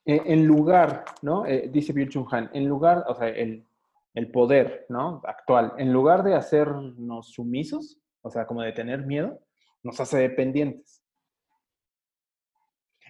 en 0.06 0.46
lugar, 0.46 1.04
¿no? 1.22 1.46
Eh, 1.46 1.70
dice 1.72 1.94
Byul 1.94 2.10
Chung 2.10 2.28
Han, 2.32 2.50
en 2.54 2.68
lugar, 2.68 3.04
o 3.08 3.16
sea, 3.16 3.28
el, 3.28 3.66
el 4.14 4.32
poder, 4.32 4.86
¿no? 4.90 5.22
Actual, 5.26 5.74
en 5.78 5.92
lugar 5.92 6.24
de 6.24 6.36
hacernos 6.36 7.32
sumisos, 7.32 8.00
o 8.22 8.30
sea, 8.30 8.46
como 8.46 8.62
de 8.62 8.72
tener 8.72 9.06
miedo, 9.06 9.40
nos 9.82 10.00
hace 10.00 10.18
dependientes. 10.18 11.04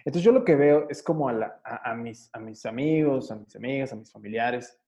Entonces 0.04 0.24
yo 0.24 0.32
lo 0.32 0.44
que 0.44 0.56
veo 0.56 0.86
es 0.90 1.02
como 1.02 1.28
a, 1.28 1.94
mis, 1.94 2.28
a 2.32 2.38
mis 2.38 2.66
amigos, 2.66 3.30
a 3.30 3.36
mis 3.36 3.54
amigas, 3.56 3.92
a 3.92 3.96
mis 3.96 4.10
familiares 4.12 4.78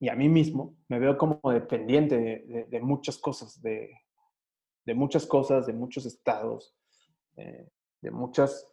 y 0.00 0.08
a 0.08 0.14
mí 0.14 0.28
mismo, 0.28 0.76
me 0.88 0.98
veo 0.98 1.16
como 1.16 1.40
dependiente 1.44 2.44
de, 2.68 2.80
muchas 2.80 3.18
cosas, 3.18 3.60
de, 3.62 3.90
muchas 4.94 5.26
cosas, 5.26 5.66
de 5.66 5.72
muchos 5.72 6.06
estados, 6.06 6.74
eh, 7.36 7.68
de 8.00 8.10
muchas... 8.10 8.70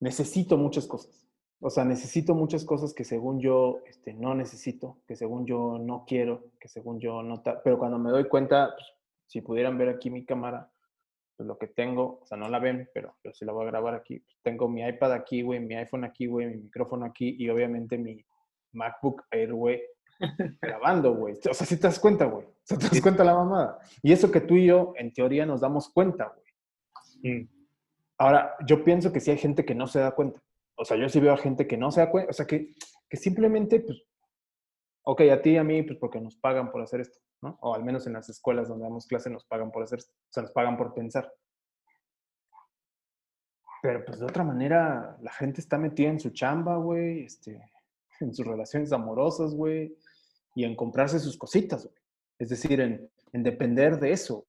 Necesito 0.00 0.56
muchas 0.56 0.86
cosas. 0.86 1.26
O 1.60 1.70
sea, 1.70 1.84
necesito 1.84 2.34
muchas 2.34 2.64
cosas 2.64 2.94
que 2.94 3.04
según 3.04 3.40
yo 3.40 3.80
este, 3.86 4.12
no 4.12 4.34
necesito, 4.34 4.98
que 5.08 5.16
según 5.16 5.44
yo 5.44 5.78
no 5.78 6.04
quiero, 6.06 6.52
que 6.60 6.68
según 6.68 7.00
yo 7.00 7.22
no... 7.22 7.42
Pero 7.64 7.78
cuando 7.78 7.98
me 7.98 8.10
doy 8.10 8.28
cuenta, 8.28 8.74
pues, 8.76 8.86
si 9.26 9.40
pudieran 9.40 9.76
ver 9.76 9.88
aquí 9.88 10.10
mi 10.10 10.24
cámara, 10.24 10.70
pues 11.36 11.46
lo 11.46 11.56
que 11.56 11.68
tengo, 11.68 12.20
o 12.22 12.26
sea, 12.26 12.36
no 12.36 12.48
la 12.48 12.58
ven, 12.58 12.88
pero 12.92 13.16
yo 13.24 13.32
sí 13.32 13.44
la 13.44 13.52
voy 13.52 13.64
a 13.64 13.70
grabar 13.70 13.94
aquí. 13.94 14.20
Pues, 14.20 14.36
tengo 14.42 14.68
mi 14.68 14.86
iPad 14.86 15.12
aquí, 15.12 15.42
güey, 15.42 15.60
mi 15.60 15.74
iPhone 15.74 16.04
aquí, 16.04 16.26
güey, 16.26 16.46
mi 16.46 16.56
micrófono 16.58 17.06
aquí 17.06 17.36
y 17.38 17.48
obviamente 17.48 17.96
mi 17.96 18.24
MacBook 18.72 19.24
Air, 19.30 19.52
güey, 19.52 19.82
grabando, 20.62 21.14
güey. 21.14 21.34
O 21.48 21.54
sea, 21.54 21.66
si 21.66 21.76
te 21.76 21.82
das 21.82 21.98
cuenta, 21.98 22.24
güey. 22.26 22.46
O 22.46 22.52
sea, 22.64 22.78
te 22.78 22.88
das 22.88 23.00
cuenta 23.00 23.24
la 23.24 23.34
mamada. 23.34 23.78
Y 24.02 24.12
eso 24.12 24.30
que 24.30 24.40
tú 24.40 24.54
y 24.54 24.66
yo, 24.66 24.92
en 24.96 25.12
teoría, 25.12 25.46
nos 25.46 25.60
damos 25.60 25.88
cuenta, 25.90 26.32
güey. 27.22 27.48
Ahora, 28.18 28.56
yo 28.66 28.84
pienso 28.84 29.12
que 29.12 29.20
sí 29.20 29.30
hay 29.30 29.38
gente 29.38 29.64
que 29.64 29.74
no 29.74 29.86
se 29.86 30.00
da 30.00 30.10
cuenta. 30.12 30.40
O 30.76 30.84
sea, 30.84 30.96
yo 30.96 31.08
sí 31.08 31.18
veo 31.20 31.32
a 31.32 31.38
gente 31.38 31.66
que 31.66 31.76
no 31.76 31.90
se 31.90 32.00
da 32.00 32.10
cuenta, 32.10 32.30
o 32.30 32.32
sea, 32.32 32.46
que, 32.46 32.74
que 33.08 33.16
simplemente, 33.16 33.80
pues, 33.80 34.02
ok, 35.02 35.22
a 35.32 35.42
ti 35.42 35.50
y 35.50 35.56
a 35.56 35.64
mí, 35.64 35.82
pues 35.82 35.98
porque 35.98 36.20
nos 36.20 36.36
pagan 36.36 36.70
por 36.70 36.80
hacer 36.82 37.00
esto, 37.00 37.18
¿no? 37.42 37.58
O 37.62 37.74
al 37.74 37.82
menos 37.82 38.06
en 38.06 38.12
las 38.12 38.28
escuelas 38.28 38.68
donde 38.68 38.84
damos 38.84 39.06
clase 39.06 39.28
nos 39.28 39.44
pagan 39.44 39.72
por 39.72 39.82
hacer 39.82 39.98
esto, 39.98 40.12
o 40.12 40.32
sea, 40.32 40.42
nos 40.44 40.52
pagan 40.52 40.76
por 40.76 40.94
pensar. 40.94 41.32
Pero 43.82 44.04
pues 44.04 44.20
de 44.20 44.26
otra 44.26 44.44
manera, 44.44 45.16
la 45.20 45.32
gente 45.32 45.60
está 45.60 45.78
metida 45.78 46.10
en 46.10 46.20
su 46.20 46.30
chamba, 46.30 46.76
güey, 46.76 47.24
este, 47.24 47.60
en 48.24 48.34
sus 48.34 48.46
relaciones 48.46 48.92
amorosas, 48.92 49.54
güey, 49.54 49.96
y 50.54 50.64
en 50.64 50.76
comprarse 50.76 51.18
sus 51.18 51.36
cositas, 51.36 51.84
güey. 51.84 51.96
Es 52.38 52.48
decir, 52.48 52.80
en, 52.80 53.10
en 53.32 53.42
depender 53.42 53.98
de 53.98 54.12
eso, 54.12 54.46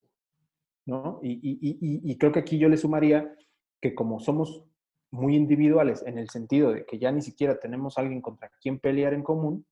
¿no? 0.86 1.20
Y, 1.22 1.32
y, 1.32 1.58
y, 1.60 2.10
y 2.12 2.18
creo 2.18 2.32
que 2.32 2.40
aquí 2.40 2.58
yo 2.58 2.68
le 2.68 2.76
sumaría 2.76 3.34
que 3.80 3.94
como 3.94 4.20
somos 4.20 4.64
muy 5.10 5.34
individuales 5.34 6.04
en 6.06 6.18
el 6.18 6.30
sentido 6.30 6.72
de 6.72 6.84
que 6.86 6.98
ya 6.98 7.10
ni 7.10 7.22
siquiera 7.22 7.58
tenemos 7.58 7.98
alguien 7.98 8.20
contra 8.20 8.50
quien 8.60 8.78
pelear 8.78 9.12
en 9.12 9.22
común, 9.22 9.66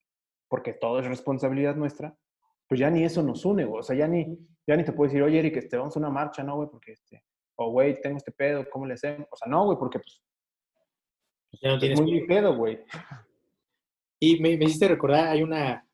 porque 0.48 0.72
todo 0.72 0.98
es 0.98 1.06
responsabilidad 1.06 1.76
nuestra, 1.76 2.16
pues 2.66 2.80
ya 2.80 2.90
ni 2.90 3.04
eso 3.04 3.22
nos 3.22 3.44
une, 3.44 3.64
güey. 3.64 3.80
O 3.80 3.82
sea, 3.82 3.96
ya 3.96 4.08
ni, 4.08 4.38
ya 4.66 4.76
ni 4.76 4.84
te 4.84 4.92
puedo 4.92 5.08
decir, 5.08 5.22
oye, 5.22 5.38
Eric, 5.38 5.56
este, 5.56 5.76
vamos 5.76 5.96
a 5.96 6.00
una 6.00 6.10
marcha, 6.10 6.42
¿no, 6.42 6.56
güey? 6.56 6.68
Porque, 6.68 6.92
este, 6.92 7.22
o, 7.56 7.70
güey, 7.70 8.00
tengo 8.00 8.16
este 8.16 8.32
pedo, 8.32 8.64
¿cómo 8.70 8.86
le 8.86 8.94
hacemos? 8.94 9.26
O 9.30 9.36
sea, 9.36 9.48
no, 9.48 9.64
güey, 9.66 9.78
porque, 9.78 9.98
pues, 9.98 10.22
ya 11.62 11.70
no 11.70 11.78
tienes 11.78 12.00
muy 12.00 12.12
mi 12.12 12.26
pedo, 12.26 12.56
güey. 12.56 12.78
Y 14.20 14.40
me, 14.40 14.56
me, 14.56 14.64
hiciste 14.64 14.88
recordar, 14.88 15.28
hay 15.28 15.42
una, 15.42 15.86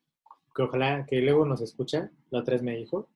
que 0.55 0.61
ojalá, 0.63 1.05
que 1.05 1.21
luego 1.21 1.45
nos 1.45 1.61
escucha, 1.61 2.11
la 2.29 2.39
otra 2.39 2.53
vez 2.53 2.63
me 2.63 2.75
dijo, 2.75 3.07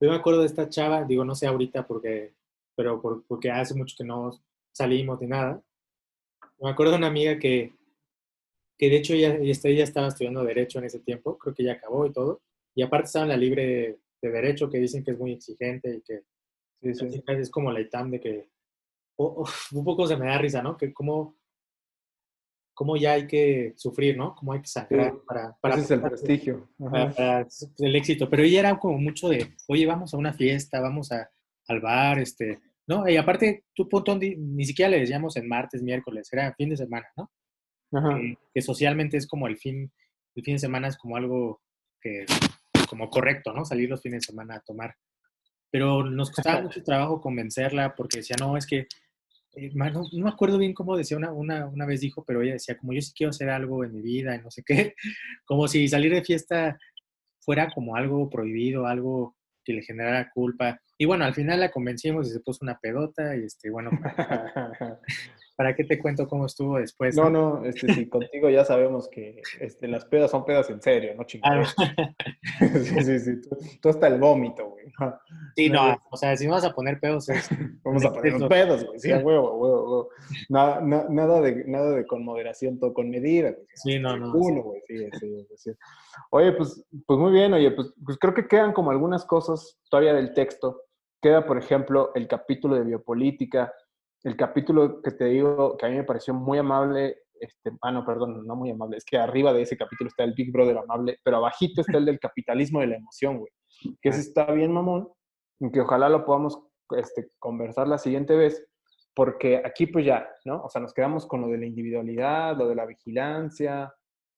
yo 0.00 0.10
me 0.10 0.16
acuerdo 0.16 0.40
de 0.40 0.46
esta 0.46 0.68
chava, 0.68 1.04
digo, 1.04 1.24
no 1.24 1.34
sé 1.34 1.46
ahorita 1.46 1.86
porque, 1.86 2.34
pero 2.74 3.00
porque 3.26 3.50
hace 3.50 3.74
mucho 3.74 3.96
que 3.98 4.04
no 4.04 4.30
salimos 4.72 5.20
ni 5.20 5.26
nada. 5.26 5.62
Me 6.58 6.70
acuerdo 6.70 6.92
de 6.92 6.98
una 6.98 7.08
amiga 7.08 7.38
que, 7.38 7.74
que 8.78 8.88
de 8.88 8.96
hecho 8.96 9.14
ella, 9.14 9.36
ella 9.36 9.84
estaba 9.84 10.08
estudiando 10.08 10.44
Derecho 10.44 10.78
en 10.78 10.86
ese 10.86 11.00
tiempo, 11.00 11.36
creo 11.36 11.54
que 11.54 11.64
ya 11.64 11.72
acabó 11.72 12.06
y 12.06 12.12
todo, 12.12 12.40
y 12.74 12.82
aparte 12.82 13.06
estaba 13.06 13.24
en 13.24 13.30
la 13.30 13.36
libre 13.36 13.98
de, 14.22 14.30
Derecho, 14.30 14.70
que 14.70 14.78
dicen 14.78 15.02
que 15.02 15.12
es 15.12 15.18
muy 15.18 15.32
exigente 15.32 15.96
y 15.96 16.00
que 16.02 16.22
es 16.82 17.50
como 17.50 17.72
la 17.72 17.80
ITAM 17.80 18.10
de 18.10 18.20
que 18.20 18.48
un 19.18 19.84
poco 19.84 20.06
se 20.06 20.16
me 20.16 20.26
da 20.26 20.38
risa, 20.38 20.62
¿no? 20.62 20.76
Que 20.76 20.94
como 20.94 21.39
cómo 22.80 22.96
ya 22.96 23.12
hay 23.12 23.26
que 23.26 23.74
sufrir, 23.76 24.16
¿no? 24.16 24.34
Cómo 24.34 24.54
hay 24.54 24.62
que 24.62 24.66
sangrar 24.66 25.12
para, 25.26 25.54
para... 25.60 25.74
Ese 25.74 25.84
es 25.84 25.90
el 25.90 26.00
prestigio. 26.00 26.70
Para, 26.78 27.46
el 27.76 27.94
éxito. 27.94 28.30
Pero 28.30 28.42
ella 28.42 28.60
era 28.60 28.78
como 28.78 28.96
mucho 28.96 29.28
de, 29.28 29.54
oye, 29.68 29.84
vamos 29.84 30.14
a 30.14 30.16
una 30.16 30.32
fiesta, 30.32 30.80
vamos 30.80 31.12
a, 31.12 31.30
al 31.68 31.80
bar, 31.80 32.20
este, 32.20 32.58
¿no? 32.86 33.06
Y 33.06 33.18
aparte, 33.18 33.66
tú 33.74 33.86
punto, 33.86 34.18
ni 34.18 34.64
siquiera 34.64 34.92
le 34.92 35.00
decíamos 35.00 35.36
en 35.36 35.46
martes, 35.46 35.82
miércoles, 35.82 36.32
era 36.32 36.54
fin 36.54 36.70
de 36.70 36.78
semana, 36.78 37.06
¿no? 37.18 37.30
Que, 38.54 38.62
socialmente 38.62 39.18
es 39.18 39.26
como 39.26 39.46
el 39.46 39.58
fin, 39.58 39.92
el 40.34 40.42
fin 40.42 40.54
de 40.54 40.60
semana 40.60 40.88
es 40.88 40.96
como 40.96 41.18
algo 41.18 41.60
que, 42.00 42.24
como 42.88 43.10
correcto, 43.10 43.52
¿no? 43.52 43.66
Salir 43.66 43.90
los 43.90 44.00
fines 44.00 44.22
de 44.22 44.32
semana 44.32 44.54
a 44.54 44.60
tomar. 44.60 44.96
Pero 45.70 46.02
nos 46.02 46.30
costaba 46.30 46.62
mucho 46.62 46.82
trabajo 46.82 47.20
convencerla 47.20 47.94
porque 47.94 48.20
decía, 48.20 48.36
no, 48.40 48.56
es 48.56 48.66
que, 48.66 48.86
eh, 49.54 49.70
no, 49.74 50.04
me 50.12 50.28
acuerdo 50.28 50.58
bien 50.58 50.74
cómo 50.74 50.96
decía, 50.96 51.16
una, 51.16 51.32
una, 51.32 51.66
una 51.66 51.86
vez 51.86 52.00
dijo, 52.00 52.24
pero 52.24 52.42
ella 52.42 52.54
decía, 52.54 52.76
como 52.76 52.92
yo 52.92 53.00
sí 53.00 53.12
quiero 53.14 53.30
hacer 53.30 53.50
algo 53.50 53.84
en 53.84 53.92
mi 53.92 54.00
vida 54.00 54.34
y 54.34 54.40
no 54.40 54.50
sé 54.50 54.62
qué, 54.64 54.94
como 55.44 55.66
si 55.68 55.88
salir 55.88 56.12
de 56.12 56.22
fiesta 56.22 56.78
fuera 57.40 57.70
como 57.74 57.96
algo 57.96 58.28
prohibido, 58.30 58.86
algo 58.86 59.36
que 59.64 59.72
le 59.72 59.82
generara 59.82 60.30
culpa. 60.30 60.80
Y 60.96 61.04
bueno, 61.06 61.24
al 61.24 61.34
final 61.34 61.60
la 61.60 61.70
convencimos 61.70 62.28
y 62.28 62.32
se 62.32 62.40
puso 62.40 62.60
una 62.62 62.78
pedota 62.78 63.36
y 63.36 63.44
este, 63.44 63.70
bueno. 63.70 63.90
¿Para 65.60 65.76
qué 65.76 65.84
te 65.84 65.98
cuento 65.98 66.26
cómo 66.26 66.46
estuvo 66.46 66.78
después? 66.78 67.14
No, 67.14 67.28
no, 67.28 67.62
este, 67.66 67.92
sí, 67.92 68.08
contigo 68.08 68.48
ya 68.48 68.64
sabemos 68.64 69.10
que 69.10 69.42
este, 69.60 69.88
las 69.88 70.06
pedas 70.06 70.30
son 70.30 70.46
pedas 70.46 70.70
en 70.70 70.80
serio, 70.80 71.14
no 71.14 71.24
chingados. 71.24 71.74
Ah, 71.76 72.14
sí, 72.82 73.02
sí, 73.04 73.18
sí. 73.18 73.40
Tú, 73.42 73.58
tú 73.82 73.88
hasta 73.90 74.06
el 74.06 74.18
vómito, 74.18 74.70
güey. 74.70 74.86
No, 74.98 75.20
sí, 75.54 75.68
no, 75.68 75.98
o 76.10 76.16
sea, 76.16 76.34
si 76.38 76.46
vas 76.46 76.64
a 76.64 76.72
poner 76.72 76.98
pedos 76.98 77.28
es... 77.28 77.46
Vamos 77.84 78.02
a 78.06 78.10
poner 78.10 78.40
los 78.40 78.48
pedos, 78.48 78.86
güey. 78.86 79.00
Sí, 79.00 79.12
a 79.12 79.18
huevo, 79.18 79.52
huevo, 79.58 79.82
huevo. 79.82 80.08
Nada, 80.48 80.80
na- 80.80 81.06
nada, 81.10 81.42
de, 81.42 81.62
nada 81.66 81.90
de 81.90 82.06
con 82.06 82.24
moderación, 82.24 82.78
todo 82.78 82.94
con 82.94 83.10
medida, 83.10 83.50
güey. 83.50 83.66
Sí, 83.74 83.98
no, 83.98 84.16
no, 84.16 84.32
Uno, 84.32 84.62
güey, 84.62 84.80
sí, 84.88 84.96
sí, 85.20 85.46
sí. 85.56 85.72
Oye, 86.30 86.52
pues, 86.52 86.82
pues 87.06 87.18
muy 87.18 87.32
bien, 87.32 87.52
oye, 87.52 87.70
pues, 87.72 87.92
pues 88.02 88.16
creo 88.16 88.32
que 88.32 88.48
quedan 88.48 88.72
como 88.72 88.92
algunas 88.92 89.26
cosas 89.26 89.78
todavía 89.90 90.14
del 90.14 90.32
texto. 90.32 90.84
Queda, 91.20 91.44
por 91.44 91.58
ejemplo, 91.58 92.12
el 92.14 92.26
capítulo 92.28 92.76
de 92.76 92.84
biopolítica, 92.84 93.74
el 94.22 94.36
capítulo 94.36 95.00
que 95.02 95.12
te 95.12 95.26
digo 95.26 95.76
que 95.76 95.86
a 95.86 95.88
mí 95.88 95.96
me 95.96 96.04
pareció 96.04 96.34
muy 96.34 96.58
amable, 96.58 97.22
este, 97.40 97.70
ah, 97.80 97.90
no, 97.90 98.04
perdón, 98.04 98.46
no 98.46 98.54
muy 98.54 98.70
amable, 98.70 98.98
es 98.98 99.04
que 99.04 99.16
arriba 99.16 99.52
de 99.52 99.62
ese 99.62 99.76
capítulo 99.76 100.08
está 100.08 100.24
el 100.24 100.34
Big 100.34 100.52
Brother 100.52 100.78
amable, 100.78 101.18
pero 101.24 101.38
abajito 101.38 101.80
está 101.80 101.98
el 101.98 102.04
del 102.04 102.20
capitalismo 102.20 102.80
de 102.80 102.88
la 102.88 102.96
emoción, 102.96 103.38
güey, 103.38 103.52
que 104.00 104.10
ese 104.10 104.20
está 104.20 104.50
bien 104.52 104.72
mamón, 104.72 105.08
y 105.58 105.70
que 105.70 105.80
ojalá 105.80 106.08
lo 106.08 106.24
podamos 106.24 106.60
este, 106.96 107.30
conversar 107.38 107.88
la 107.88 107.98
siguiente 107.98 108.34
vez, 108.34 108.66
porque 109.14 109.62
aquí 109.64 109.86
pues 109.86 110.04
ya, 110.04 110.28
¿no? 110.44 110.62
O 110.62 110.68
sea, 110.68 110.80
nos 110.80 110.92
quedamos 110.92 111.26
con 111.26 111.40
lo 111.40 111.48
de 111.48 111.58
la 111.58 111.66
individualidad, 111.66 112.56
lo 112.56 112.68
de 112.68 112.74
la 112.74 112.86
vigilancia, 112.86 113.92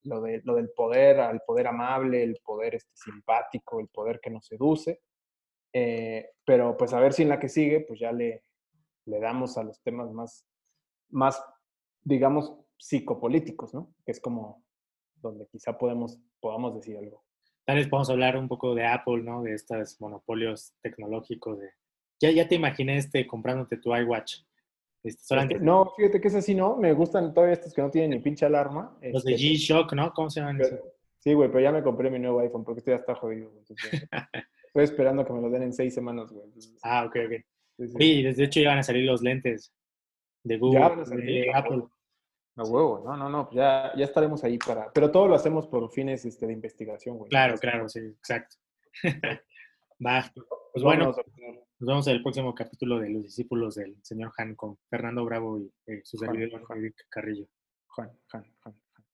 lo, 0.05 0.21
de, 0.21 0.41
lo 0.45 0.55
del 0.57 0.71
poder, 0.71 1.19
el 1.19 1.41
poder 1.47 1.67
amable, 1.67 2.23
el 2.23 2.39
poder 2.45 2.77
este, 2.77 2.91
simpático, 2.95 3.81
el 3.81 3.89
poder 3.89 4.21
que 4.21 4.31
nos 4.31 4.47
seduce, 4.47 5.01
eh, 5.73 6.31
pero 6.45 6.77
pues 6.77 6.93
a 6.93 7.01
ver 7.01 7.13
si 7.13 7.23
en 7.23 7.29
la 7.29 7.39
que 7.39 7.49
sigue, 7.49 7.81
pues 7.81 8.01
ya 8.01 8.13
le, 8.13 8.45
le 9.07 9.21
damos 9.21 9.59
a 9.59 9.65
los 9.65 9.81
temas 9.83 10.11
más, 10.13 10.47
más, 11.11 11.43
digamos, 12.03 12.53
psicopolíticos, 12.79 13.75
¿no? 13.75 13.95
Que 14.05 14.13
es 14.13 14.21
como 14.21 14.65
donde 15.17 15.47
quizá 15.47 15.79
podemos, 15.79 16.19
podamos 16.41 16.75
decir 16.75 16.97
algo. 16.97 17.25
Tal 17.65 17.77
vez 17.77 17.89
podemos 17.89 18.11
hablar 18.11 18.37
un 18.37 18.49
poco 18.49 18.75
de 18.75 18.87
Apple, 18.87 19.23
¿no? 19.23 19.43
De 19.43 19.55
estos 19.55 20.01
monopolios 20.01 20.75
tecnológicos. 20.83 21.61
De... 21.61 21.71
Ya, 22.21 22.31
ya 22.31 22.49
te 22.49 22.57
imaginé 22.57 22.97
este, 22.97 23.27
comprándote 23.27 23.77
tu 23.77 23.95
iWatch. 23.95 24.41
Este, 25.05 25.23
solamente 25.25 25.59
no, 25.59 25.93
fíjate 25.97 26.21
que 26.21 26.29
es 26.29 26.35
así, 26.35 26.55
¿no? 26.55 26.77
Me 26.77 26.93
gustan 26.93 27.35
todavía 27.35 27.55
estos 27.55 27.73
que 27.73 27.83
no 27.83 27.91
tienen 27.91 28.11
ni 28.11 28.19
pinche 28.21 28.47
alarma. 28.47 28.97
los 29.03 29.25
de 29.25 29.35
este, 29.35 29.47
G-Shock, 29.47 29.93
¿no? 29.95 30.13
¿Cómo 30.13 30.31
se 30.31 30.41
llaman? 30.41 30.59
pero-? 30.59 30.83
Sí, 31.19 31.35
güey, 31.35 31.49
pero 31.49 31.61
ya 31.61 31.71
me 31.71 31.85
compré 31.85 32.11
mi 32.11 32.19
nuevo 32.19 32.41
iPhone 32.41 32.65
porque 32.65 32.81
este 32.81 32.91
ya 32.91 32.97
está 32.97 33.15
jodido. 33.15 33.53
entonces, 33.57 34.09
estoy 34.67 34.85
esperando 34.85 35.25
que 35.25 35.33
me 35.33 35.41
lo 35.41 35.51
den 35.51 35.63
en 35.63 35.73
seis 35.73 35.95
semanas, 35.95 36.33
güey. 36.33 36.47
entonces, 36.47 36.77
Ah, 36.83 37.05
ok, 37.07 37.17
ok. 37.27 37.45
Sí, 37.79 37.89
sí. 37.89 38.23
Desde 38.23 38.45
hecho 38.45 38.61
ya 38.61 38.71
van 38.71 38.79
a 38.79 38.83
salir 38.83 39.05
los 39.05 39.23
lentes 39.23 39.73
de 40.45 40.59
Google, 40.59 40.81
Ya 40.81 40.89
van 40.89 41.01
a 41.01 41.05
de 41.05 41.51
Apple. 41.55 41.83
A 42.57 42.65
huevo, 42.65 43.03
no, 43.03 43.17
no, 43.17 43.31
no, 43.31 43.49
ya, 43.51 43.93
ya 43.97 44.05
estaremos 44.05 44.45
ahí 44.45 44.59
para. 44.59 44.93
Pero 44.93 45.11
todo 45.11 45.27
lo 45.27 45.35
hacemos 45.35 45.67
por 45.67 45.91
fines 45.91 46.27
este, 46.27 46.47
de 46.47 46.53
investigación, 46.53 47.17
güey. 47.17 47.31
Claro, 47.31 47.57
claro, 47.57 47.89
sí, 47.89 48.01
exacto. 48.01 48.57
Va. 50.05 50.31
Pues 50.73 50.83
bueno, 50.85 51.09
a 51.09 51.13
poner- 51.15 51.63
nos 51.79 51.89
vemos 51.89 52.07
en 52.09 52.17
el 52.17 52.23
próximo 52.23 52.55
capítulo 52.55 52.99
de 53.01 53.09
Los 53.09 53.23
discípulos 53.25 53.75
del 53.77 53.97
señor 54.03 54.33
Han 54.37 54.55
con 54.55 54.77
Fernando 54.91 55.25
Bravo 55.25 55.59
y 55.59 55.73
eh, 55.87 56.01
su 56.05 56.19
servidor 56.19 56.63
Juan. 56.65 56.93
Carrillo. 57.09 57.47
Juan, 57.89 58.11
Juan, 58.31 58.45
Juan, 58.63 58.81
Juan. 58.93 59.07